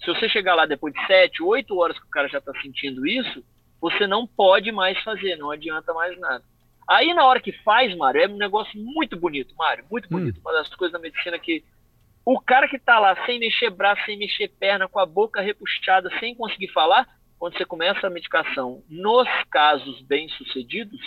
Se 0.04 0.08
você 0.08 0.28
chegar 0.28 0.56
lá 0.56 0.66
depois 0.66 0.94
de 0.94 1.06
7, 1.06 1.44
8 1.44 1.78
horas 1.78 1.98
que 1.98 2.06
o 2.06 2.10
cara 2.10 2.28
já 2.28 2.40
está 2.40 2.52
sentindo 2.62 3.06
isso, 3.06 3.44
você 3.80 4.06
não 4.08 4.28
pode 4.28 4.72
mais 4.72 5.02
fazer, 5.04 5.36
não 5.36 5.52
adianta 5.52 5.94
mais 5.94 6.20
nada. 6.20 6.44
Aí 6.88 7.14
na 7.14 7.26
hora 7.26 7.40
que 7.40 7.52
faz, 7.64 7.96
Mário, 7.96 8.22
é 8.22 8.28
um 8.28 8.38
negócio 8.38 8.80
muito 8.80 9.16
bonito, 9.18 9.56
Mário, 9.56 9.86
muito 9.90 10.06
hum. 10.06 10.18
bonito. 10.18 10.38
Hum. 10.38 10.42
Uma 10.46 10.54
das 10.54 10.74
coisas 10.76 10.94
da 10.94 11.00
medicina 11.00 11.38
que 11.40 11.64
o 12.26 12.40
cara 12.40 12.68
que 12.68 12.78
tá 12.78 13.00
lá 13.00 13.16
sem 13.26 13.40
mexer 13.40 13.70
braço, 13.70 14.04
sem 14.06 14.18
mexer 14.18 14.48
perna, 14.48 14.88
com 14.88 15.00
a 15.00 15.06
boca 15.06 15.42
repuxada, 15.42 16.10
sem 16.20 16.36
conseguir 16.36 16.68
falar, 16.70 17.08
quando 17.40 17.58
você 17.58 17.66
começa 17.66 18.06
a 18.06 18.10
medicação, 18.10 18.84
nos 18.88 19.28
casos 19.50 20.02
bem-sucedidos, 20.02 21.00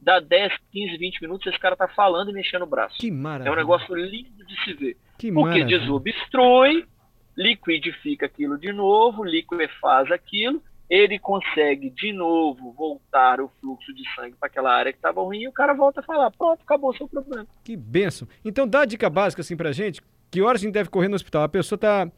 dá 0.00 0.20
10, 0.20 0.52
15, 0.70 0.96
20 0.96 1.20
minutos, 1.22 1.46
esse 1.46 1.58
cara 1.58 1.76
tá 1.76 1.88
falando 1.88 2.30
e 2.30 2.32
mexendo 2.32 2.62
o 2.62 2.66
braço. 2.66 2.96
Que 2.98 3.10
maravilha. 3.10 3.48
É 3.48 3.52
um 3.52 3.56
negócio 3.56 3.94
lindo 3.94 4.44
de 4.46 4.64
se 4.64 4.72
ver. 4.74 4.96
Que 5.18 5.32
Porque 5.32 5.58
maravilha. 5.58 5.78
desobstrui, 5.78 6.86
liquidifica 7.36 8.26
aquilo 8.26 8.58
de 8.58 8.72
novo, 8.72 9.24
liquefaz 9.24 10.10
aquilo, 10.10 10.62
ele 10.88 11.18
consegue 11.18 11.88
de 11.90 12.12
novo 12.12 12.72
voltar 12.72 13.40
o 13.40 13.50
fluxo 13.60 13.94
de 13.94 14.02
sangue 14.14 14.36
para 14.38 14.48
aquela 14.48 14.70
área 14.70 14.92
que 14.92 14.98
estava 14.98 15.22
ruim 15.22 15.40
e 15.40 15.48
o 15.48 15.52
cara 15.52 15.72
volta 15.72 16.00
a 16.00 16.02
falar, 16.02 16.30
pronto, 16.30 16.60
acabou 16.62 16.94
seu 16.94 17.08
problema. 17.08 17.46
Que 17.64 17.76
benção. 17.76 18.28
Então 18.44 18.68
dá 18.68 18.82
a 18.82 18.84
dica 18.84 19.08
básica 19.08 19.40
assim 19.40 19.56
pra 19.56 19.72
gente, 19.72 20.02
que 20.30 20.42
horas 20.42 20.60
a 20.60 20.64
gente 20.64 20.74
deve 20.74 20.90
correr 20.90 21.08
no 21.08 21.14
hospital? 21.14 21.44
A 21.44 21.48
pessoa 21.48 21.78
tá, 21.78 22.10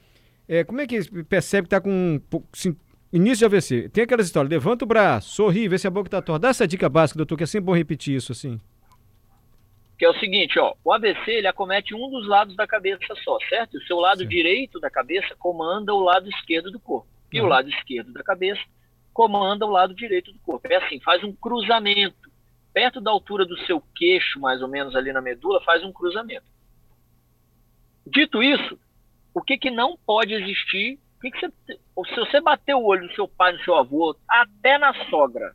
é, 0.48 0.64
como 0.64 0.80
é 0.80 0.86
que 0.86 1.24
percebe 1.24 1.66
que 1.66 1.70
tá 1.70 1.80
com 1.80 2.20
assim, 2.52 2.76
início 3.12 3.38
de 3.38 3.44
AVC? 3.44 3.88
Tem 3.90 4.02
aquelas 4.04 4.26
histórias, 4.26 4.50
levanta 4.50 4.84
o 4.84 4.88
braço, 4.88 5.36
sorri, 5.36 5.68
vê 5.68 5.78
se 5.78 5.86
a 5.86 5.90
boca 5.90 6.10
tá 6.10 6.20
torta. 6.20 6.40
Dá 6.40 6.48
essa 6.48 6.66
dica 6.66 6.88
básica, 6.88 7.16
doutor, 7.16 7.36
que 7.36 7.44
é 7.44 7.46
sempre 7.46 7.66
bom 7.66 7.74
repetir 7.76 8.16
isso 8.16 8.32
assim. 8.32 8.60
Que 9.98 10.04
é 10.04 10.10
o 10.10 10.18
seguinte, 10.18 10.58
ó, 10.58 10.74
o 10.84 10.92
AVC 10.92 11.30
ele 11.30 11.46
acomete 11.46 11.94
um 11.94 12.10
dos 12.10 12.26
lados 12.26 12.56
da 12.56 12.66
cabeça 12.66 13.14
só, 13.22 13.38
certo? 13.48 13.76
O 13.76 13.82
seu 13.82 13.98
lado 13.98 14.18
certo. 14.18 14.30
direito 14.30 14.80
da 14.80 14.90
cabeça 14.90 15.34
comanda 15.36 15.94
o 15.94 16.00
lado 16.00 16.28
esquerdo 16.28 16.70
do 16.70 16.80
corpo 16.80 17.08
e 17.32 17.40
o 17.40 17.46
lado 17.46 17.68
esquerdo 17.68 18.12
da 18.12 18.22
cabeça 18.22 18.62
comanda 19.12 19.66
o 19.66 19.70
lado 19.70 19.94
direito 19.94 20.32
do 20.32 20.38
corpo. 20.40 20.66
É 20.70 20.76
assim, 20.76 21.00
faz 21.00 21.22
um 21.22 21.32
cruzamento. 21.32 22.32
Perto 22.72 23.00
da 23.00 23.10
altura 23.10 23.46
do 23.46 23.56
seu 23.66 23.80
queixo, 23.94 24.40
mais 24.40 24.60
ou 24.60 24.68
menos 24.68 24.96
ali 24.96 25.12
na 25.12 25.20
medula, 25.20 25.62
faz 25.62 25.84
um 25.84 25.92
cruzamento. 25.92 26.46
Dito 28.04 28.42
isso, 28.42 28.78
o 29.32 29.40
que, 29.40 29.56
que 29.56 29.70
não 29.70 29.96
pode 29.96 30.34
existir? 30.34 30.98
O 31.16 31.20
que 31.20 31.30
que 31.30 31.40
você, 31.40 31.52
se 32.08 32.16
você 32.16 32.40
bater 32.40 32.74
o 32.74 32.84
olho 32.84 33.06
no 33.06 33.14
seu 33.14 33.26
pai, 33.26 33.52
no 33.52 33.62
seu 33.64 33.76
avô, 33.76 34.16
até 34.28 34.76
na 34.76 34.92
sogra, 35.08 35.54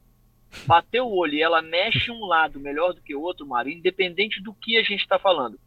bateu 0.65 1.05
o 1.05 1.15
olho 1.15 1.33
e 1.35 1.41
ela 1.41 1.61
mexe 1.61 2.11
um 2.11 2.25
lado 2.25 2.59
melhor 2.59 2.93
do 2.93 3.01
que 3.01 3.15
o 3.15 3.21
outro, 3.21 3.45
Mário, 3.45 3.71
independente 3.71 4.41
do 4.41 4.53
que 4.53 4.77
a 4.77 4.83
gente 4.83 5.01
está 5.01 5.19
falando. 5.19 5.59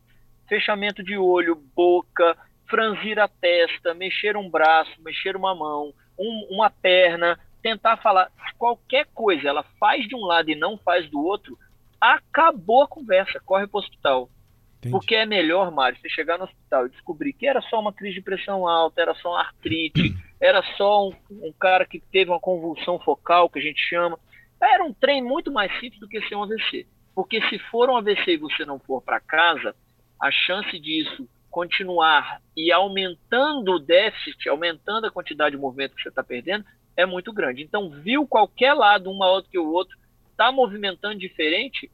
Fechamento 0.49 1.03
de 1.03 1.17
olho, 1.17 1.55
boca, 1.75 2.37
franzir 2.67 3.19
a 3.19 3.29
testa, 3.29 3.95
mexer 3.95 4.37
um 4.37 4.49
braço, 4.49 4.91
mexer 5.01 5.37
uma 5.37 5.55
mão, 5.55 5.93
um, 6.19 6.49
uma 6.51 6.71
perna, 6.71 7.39
tentar 7.63 7.97
falar 7.99 8.31
qualquer 8.59 9.07
coisa, 9.15 9.49
ela 9.49 9.65
faz 9.79 10.07
de 10.07 10.15
um 10.15 10.25
lado 10.25 10.51
e 10.51 10.55
não 10.55 10.77
faz 10.79 11.09
do 11.11 11.21
outro, 11.21 11.59
acabou 12.01 12.83
a 12.83 12.89
conversa, 12.89 13.41
corre 13.45 13.67
para 13.67 13.79
o 13.79 13.81
hospital. 13.81 14.31
Entendi. 14.79 14.91
Porque 14.91 15.15
é 15.15 15.25
melhor, 15.25 15.71
Mário, 15.71 15.99
você 16.01 16.09
chegar 16.09 16.39
no 16.39 16.45
hospital 16.45 16.87
e 16.87 16.91
descobrir 16.91 17.33
que 17.33 17.47
era 17.47 17.61
só 17.63 17.79
uma 17.79 17.93
crise 17.93 18.17
de 18.17 18.23
pressão 18.23 18.67
alta, 18.67 19.01
era 19.01 19.15
só 19.15 19.31
uma 19.31 19.41
artrite, 19.41 20.15
era 20.41 20.61
só 20.77 21.09
um, 21.09 21.13
um 21.31 21.53
cara 21.53 21.87
que 21.87 22.01
teve 22.01 22.31
uma 22.31 22.41
convulsão 22.41 22.99
focal, 22.99 23.49
que 23.49 23.61
a 23.61 23.63
gente 23.63 23.81
chama. 23.81 24.19
Era 24.63 24.85
um 24.85 24.93
trem 24.93 25.23
muito 25.23 25.51
mais 25.51 25.73
simples 25.81 25.99
do 25.99 26.09
que 26.09 26.23
ser 26.29 26.37
um 26.37 26.45
AVC. 26.45 26.87
Porque 27.15 27.41
se 27.49 27.59
for 27.71 27.91
um 27.91 27.97
AVC 27.97 28.33
e 28.33 28.37
você 28.37 28.65
não 28.65 28.79
for 28.79 29.03
para 29.03 29.21
casa, 29.21 29.75
a 30.21 30.31
chance 30.31 30.79
disso 30.79 31.29
continuar 31.51 32.41
e 32.57 32.73
aumentando 32.73 33.73
o 33.73 33.79
déficit, 33.79 34.49
aumentando 34.49 35.07
a 35.07 35.11
quantidade 35.11 35.55
de 35.55 35.61
movimento 35.61 35.95
que 35.95 36.03
você 36.03 36.09
está 36.09 36.23
perdendo, 36.23 36.65
é 36.97 37.05
muito 37.05 37.33
grande. 37.33 37.63
Então, 37.63 37.91
viu 37.91 38.27
qualquer 38.27 38.73
lado, 38.73 39.11
um 39.11 39.19
maior 39.19 39.43
do 39.43 39.49
que 39.49 39.59
o 39.59 39.71
outro, 39.71 39.97
está 40.31 40.51
movimentando 40.51 41.19
diferente, 41.19 41.91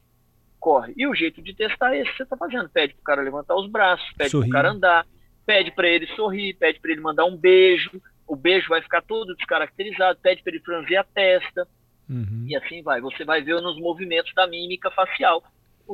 corre. 0.60 0.92
E 0.96 1.06
o 1.06 1.14
jeito 1.14 1.42
de 1.42 1.54
testar 1.54 1.94
é 1.94 2.00
esse 2.00 2.10
que 2.10 2.16
você 2.18 2.22
está 2.22 2.36
fazendo. 2.36 2.68
Pede 2.68 2.94
para 2.94 3.00
o 3.00 3.04
cara 3.04 3.22
levantar 3.22 3.56
os 3.56 3.68
braços, 3.68 4.06
pede 4.16 4.30
para 4.30 4.46
o 4.46 4.50
cara 4.50 4.70
andar, 4.70 5.06
pede 5.44 5.70
para 5.72 5.88
ele 5.88 6.06
sorrir, 6.14 6.54
pede 6.54 6.78
para 6.80 6.92
ele 6.92 7.00
mandar 7.00 7.24
um 7.24 7.36
beijo. 7.36 7.90
O 8.26 8.36
beijo 8.36 8.68
vai 8.68 8.82
ficar 8.82 9.02
todo 9.02 9.34
descaracterizado, 9.34 10.20
pede 10.20 10.42
para 10.42 10.52
ele 10.52 10.62
franzir 10.62 10.98
a 10.98 11.04
testa. 11.04 11.66
Uhum. 12.08 12.44
E 12.46 12.56
assim 12.56 12.82
vai. 12.82 13.00
Você 13.00 13.24
vai 13.24 13.42
ver 13.42 13.60
nos 13.60 13.78
movimentos 13.78 14.32
da 14.34 14.46
mímica 14.46 14.90
facial 14.90 15.42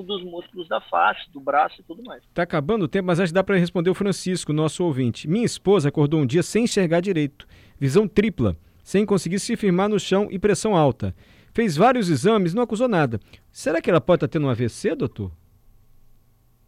dos 0.02 0.24
músculos 0.24 0.66
da 0.68 0.80
face, 0.80 1.30
do 1.30 1.40
braço 1.40 1.80
e 1.80 1.84
tudo 1.84 2.02
mais. 2.02 2.22
Tá 2.32 2.42
acabando 2.42 2.84
o 2.84 2.88
tempo, 2.88 3.06
mas 3.06 3.20
acho 3.20 3.30
que 3.30 3.34
dá 3.34 3.44
para 3.44 3.56
responder 3.56 3.90
o 3.90 3.94
Francisco, 3.94 4.52
nosso 4.52 4.84
ouvinte. 4.84 5.28
Minha 5.28 5.44
esposa 5.44 5.88
acordou 5.88 6.20
um 6.20 6.26
dia 6.26 6.42
sem 6.42 6.64
enxergar 6.64 7.00
direito, 7.00 7.46
visão 7.78 8.08
tripla, 8.08 8.56
sem 8.82 9.06
conseguir 9.06 9.38
se 9.38 9.56
firmar 9.56 9.88
no 9.88 10.00
chão 10.00 10.28
e 10.30 10.38
pressão 10.38 10.76
alta. 10.76 11.14
Fez 11.52 11.76
vários 11.76 12.10
exames, 12.10 12.54
não 12.54 12.64
acusou 12.64 12.88
nada. 12.88 13.20
Será 13.52 13.80
que 13.80 13.88
ela 13.88 14.00
pode 14.00 14.16
estar 14.16 14.28
tendo 14.28 14.46
um 14.46 14.50
AVC, 14.50 14.96
doutor? 14.96 15.30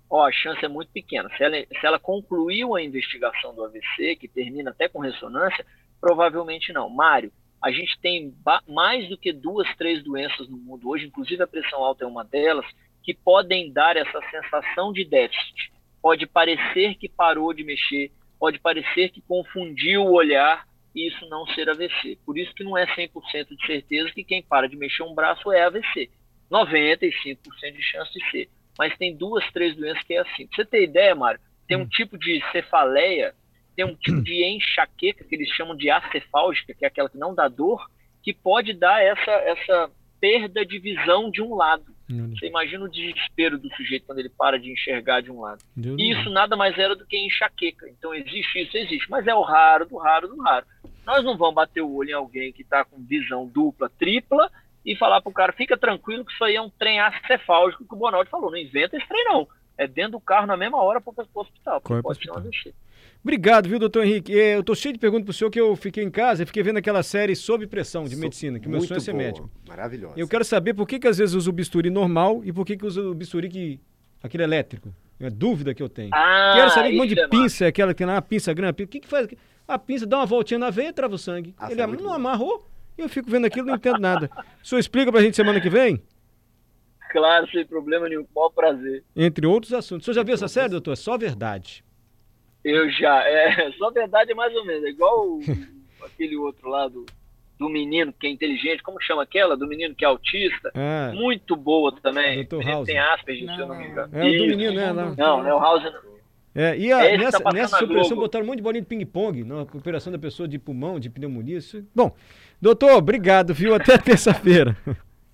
Ó, 0.09 0.25
a 0.25 0.31
chance 0.31 0.65
é 0.65 0.69
muito 0.69 0.93
pequena. 0.93 1.29
Se 1.37 1.43
ela, 1.43 1.57
se 1.57 1.85
ela 1.87 1.99
concluiu 1.99 2.77
a 2.77 2.83
investigação 2.83 3.53
do 3.55 3.65
AVC, 3.65 4.15
que 4.21 4.29
termina 4.29 4.71
até 4.71 4.89
com 4.89 5.01
ressonância, 5.01 5.67
provavelmente 6.01 6.73
não. 6.73 6.89
Mário, 6.89 7.33
a 7.67 7.71
gente 7.73 7.99
tem 7.99 8.33
mais 8.69 9.09
do 9.09 9.19
que 9.19 9.33
duas, 9.33 9.67
três 9.77 10.01
doenças 10.01 10.49
no 10.49 10.57
mundo 10.57 10.89
hoje, 10.89 11.07
inclusive 11.07 11.43
a 11.43 11.49
pressão 11.49 11.83
alta 11.83 12.05
é 12.05 12.07
uma 12.07 12.23
delas, 12.23 12.65
que 13.03 13.13
podem 13.13 13.73
dar 13.73 13.97
essa 13.97 14.21
sensação 14.31 14.93
de 14.93 15.05
déficit. 15.05 15.73
Pode 16.01 16.29
parecer 16.29 16.95
que 16.95 17.09
parou 17.09 17.53
de 17.53 17.65
mexer, 17.65 18.13
pode 18.39 18.61
parecer 18.61 19.09
que 19.09 19.21
confundiu 19.21 20.03
o 20.05 20.13
olhar, 20.13 20.65
e 20.95 21.09
isso 21.09 21.29
não 21.29 21.45
ser 21.49 21.69
AVC. 21.69 22.17
Por 22.25 22.39
isso 22.39 22.55
que 22.55 22.63
não 22.63 22.79
é 22.79 22.87
100% 22.87 23.49
de 23.57 23.67
certeza 23.67 24.13
que 24.13 24.23
quem 24.23 24.41
para 24.41 24.69
de 24.69 24.77
mexer 24.77 25.03
um 25.03 25.15
braço 25.15 25.51
é 25.51 25.65
AVC. 25.65 26.09
95% 26.49 27.37
de 27.73 27.83
chance 27.83 28.13
de 28.13 28.31
ser. 28.31 28.49
Mas 28.79 28.97
tem 28.97 29.17
duas, 29.17 29.45
três 29.51 29.75
doenças 29.75 30.05
que 30.05 30.15
é 30.15 30.21
assim. 30.21 30.47
Pra 30.47 30.55
você 30.55 30.65
ter 30.65 30.85
ideia, 30.85 31.17
Mário, 31.17 31.41
tem 31.67 31.77
um 31.77 31.81
hum. 31.81 31.89
tipo 31.89 32.17
de 32.17 32.41
cefaleia, 32.53 33.35
tem 33.77 33.85
um 33.85 33.95
tipo 33.95 34.23
de 34.23 34.43
enxaqueca 34.45 35.23
que 35.23 35.35
eles 35.35 35.49
chamam 35.51 35.77
de 35.77 35.91
acefálgica, 35.91 36.75
que 36.75 36.85
é 36.85 36.89
aquela 36.89 37.11
que 37.11 37.19
não 37.19 37.35
dá 37.35 37.47
dor, 37.47 37.89
que 38.23 38.33
pode 38.33 38.73
dar 38.73 39.03
essa, 39.03 39.31
essa 39.31 39.91
perda 40.19 40.65
de 40.65 40.79
visão 40.79 41.31
de 41.31 41.43
um 41.43 41.55
lado. 41.55 41.95
Você 42.09 42.47
imagina 42.47 42.85
o 42.85 42.89
desespero 42.89 43.59
do 43.59 43.69
sujeito 43.75 44.07
quando 44.07 44.21
ele 44.21 44.29
para 44.29 44.59
de 44.59 44.73
enxergar 44.73 45.21
de 45.21 45.31
um 45.31 45.41
lado. 45.41 45.63
Deus 45.77 45.97
e 45.99 46.11
isso 46.11 46.31
nada 46.31 46.57
mais 46.57 46.79
era 46.79 46.95
do 46.95 47.05
que 47.05 47.19
enxaqueca. 47.19 47.89
Então 47.89 48.15
existe 48.15 48.63
isso, 48.63 48.77
existe. 48.77 49.11
Mas 49.11 49.27
é 49.27 49.35
o 49.35 49.43
raro, 49.43 49.87
do 49.87 49.97
raro, 49.99 50.29
do 50.29 50.41
raro. 50.41 50.65
Nós 51.05 51.25
não 51.25 51.37
vamos 51.37 51.55
bater 51.55 51.83
o 51.83 51.93
olho 51.93 52.11
em 52.11 52.15
alguém 52.15 52.53
que 52.53 52.63
está 52.63 52.85
com 52.85 53.05
visão 53.05 53.47
dupla, 53.47 53.91
tripla, 53.99 54.51
e 54.85 54.95
falar 54.95 55.21
para 55.21 55.31
o 55.31 55.35
cara, 55.35 55.53
fica 55.53 55.77
tranquilo 55.77 56.25
que 56.25 56.33
isso 56.33 56.45
aí 56.45 56.55
é 56.55 56.63
um 56.63 56.71
trem 56.71 57.01
acefálgico 57.01 57.85
que 57.85 57.95
o 57.95 57.99
Bonaldi 57.99 58.31
falou. 58.31 58.51
Não 58.53 58.59
inventa 58.59 58.97
esse 58.97 59.07
trem, 59.09 59.25
não. 59.25 59.49
É 59.77 59.87
dentro 59.87 60.13
do 60.13 60.21
carro 60.21 60.47
na 60.47 60.57
mesma 60.57 60.81
hora 60.81 61.01
para 61.01 61.13
o 61.13 61.41
hospital. 61.41 61.81
Pode 61.81 62.07
hospital. 62.07 62.43
ser 62.53 62.75
Obrigado, 63.27 63.69
viu, 63.69 63.81
doutor 63.81 64.05
Henrique? 64.05 64.33
Eu 64.33 64.63
tô 64.63 64.73
cheio 64.73 64.93
de 64.93 65.01
perguntas 65.01 65.25
pro 65.25 65.35
senhor 65.35 65.51
que 65.51 65.61
eu 65.61 65.75
fiquei 65.75 66.05
em 66.05 66.11
casa 66.13 66.45
e 66.45 66.47
fiquei 66.47 66.63
vendo 66.63 66.77
aquela 66.77 67.03
série 67.03 67.35
Sob 67.35 67.67
Pressão 67.67 68.05
de 68.05 68.15
so, 68.15 68.21
medicina, 68.21 68.61
que 68.61 68.69
meu 68.69 68.81
sonho 68.81 68.99
é 68.99 69.01
ser 69.01 69.11
boa, 69.11 69.25
médico. 69.25 69.51
Maravilhoso. 69.67 70.15
Eu 70.17 70.29
quero 70.29 70.45
saber 70.45 70.75
por 70.75 70.87
que, 70.87 70.97
que 71.01 71.09
às 71.09 71.19
vezes 71.19 71.35
usa 71.35 71.51
o 71.51 71.53
bisturi 71.53 71.91
normal 71.91 72.41
e 72.45 72.53
por 72.53 72.65
que, 72.65 72.77
que 72.77 72.87
usa 72.87 73.03
o 73.03 73.13
bisturi 73.13 73.49
que. 73.49 73.81
aquele 74.23 74.45
elétrico. 74.45 74.95
É 75.19 75.29
dúvida 75.29 75.75
que 75.75 75.83
eu 75.83 75.89
tenho. 75.89 76.11
Ah, 76.15 76.53
quero 76.55 76.71
saber 76.71 76.95
um 76.95 76.99
monte 76.99 77.15
de 77.17 77.21
é 77.21 77.27
pinça, 77.27 77.43
massa. 77.43 77.67
aquela 77.67 77.93
que 77.93 77.99
tem 77.99 78.07
lá, 78.07 78.15
uma 78.15 78.23
pinça 78.23 78.55
grande. 78.55 78.85
O 78.85 78.87
que, 78.87 79.01
que 79.01 79.09
faz? 79.09 79.27
A 79.67 79.77
pinça 79.77 80.07
dá 80.07 80.19
uma 80.19 80.27
voltinha 80.27 80.59
na 80.61 80.71
veia 80.71 80.91
e 80.91 80.93
trava 80.93 81.17
o 81.17 81.19
sangue. 81.19 81.53
Ah, 81.59 81.69
Ele 81.69 81.81
é 81.81 81.87
não 81.89 82.13
amarrou 82.13 82.65
e 82.97 83.03
eu 83.03 83.09
fico 83.09 83.29
vendo 83.29 83.45
aquilo 83.45 83.67
e 83.67 83.71
não 83.71 83.77
entendo 83.77 83.99
nada. 83.99 84.31
O 84.63 84.69
senhor 84.69 84.79
explica 84.79 85.11
pra 85.11 85.21
gente 85.21 85.35
semana 85.35 85.61
que 85.61 85.69
vem? 85.69 86.01
Claro, 87.11 87.51
sem 87.51 87.67
problema 87.67 88.09
nenhum, 88.09 88.25
o 88.33 88.51
prazer. 88.51 89.03
Entre 89.17 89.45
outros 89.45 89.73
assuntos. 89.73 90.05
O 90.05 90.13
senhor 90.13 90.15
já 90.15 90.23
viu 90.23 90.35
essa 90.35 90.47
série, 90.47 90.69
doutor? 90.69 90.93
É 90.93 90.97
só 90.97 91.19
verdade. 91.19 91.85
Eu 92.67 92.91
já. 92.91 93.23
É, 93.29 93.71
só 93.79 93.91
verdade 93.91 94.33
é 94.33 94.35
mais 94.35 94.55
ou 94.55 94.65
menos. 94.65 94.85
É 94.85 94.89
igual 94.89 95.27
o, 95.29 95.41
aquele 96.05 96.37
outro 96.37 96.69
lá 96.69 96.89
do, 96.89 97.07
do 97.59 97.69
menino 97.69 98.13
que 98.13 98.27
é 98.27 98.31
inteligente. 98.31 98.83
Como 98.83 99.01
chama 99.01 99.23
aquela? 99.23 99.57
Do 99.57 99.69
menino 99.69 99.95
que 99.95 100.05
é 100.05 100.09
autista. 100.09 100.73
É. 100.75 101.13
Muito 101.13 101.55
boa 101.55 101.93
também. 102.03 102.45
Dr. 102.45 102.63
House. 102.65 102.87
Tem 102.87 102.99
Asperger, 102.99 103.55
se 103.55 103.61
eu 103.61 103.69
não 103.69 103.79
me 103.79 103.87
engano. 103.87 104.11
É, 104.13 104.29
o 104.29 104.39
do 104.39 104.47
menino, 104.47 104.75
né? 104.75 104.93
Não, 104.93 105.15
não, 105.15 105.43
não 105.43 105.49
é 105.49 105.55
o 105.55 105.61
House 105.61 105.85
não. 105.85 106.17
É, 106.59 106.77
e 106.79 106.91
a, 106.91 107.19
nessa, 107.19 107.39
tá 107.39 107.53
nessa 107.53 107.85
operação 107.85 108.17
botaram 108.17 108.43
um 108.43 108.49
monte 108.49 108.57
de 108.57 108.63
bolinha 108.63 108.81
de 108.81 108.89
ping-pong, 108.89 109.45
na 109.45 109.61
operação 109.61 110.11
da 110.11 110.19
pessoa 110.19 110.49
de 110.49 110.59
pulmão, 110.59 110.99
de 110.99 111.11
pneumonia. 111.11 111.59
Isso... 111.59 111.87
Bom, 111.95 112.17
doutor, 112.59 112.93
obrigado, 112.93 113.53
viu? 113.53 113.75
Até 113.75 113.99
terça-feira. 114.01 114.75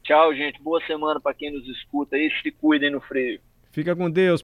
Tchau, 0.02 0.34
gente. 0.34 0.60
Boa 0.60 0.84
semana 0.84 1.20
para 1.20 1.32
quem 1.32 1.52
nos 1.52 1.64
escuta 1.68 2.16
aí. 2.16 2.28
Se 2.42 2.50
cuidem 2.50 2.90
no 2.90 3.00
freio. 3.00 3.40
Fica 3.70 3.94
com 3.94 4.10
Deus. 4.10 4.40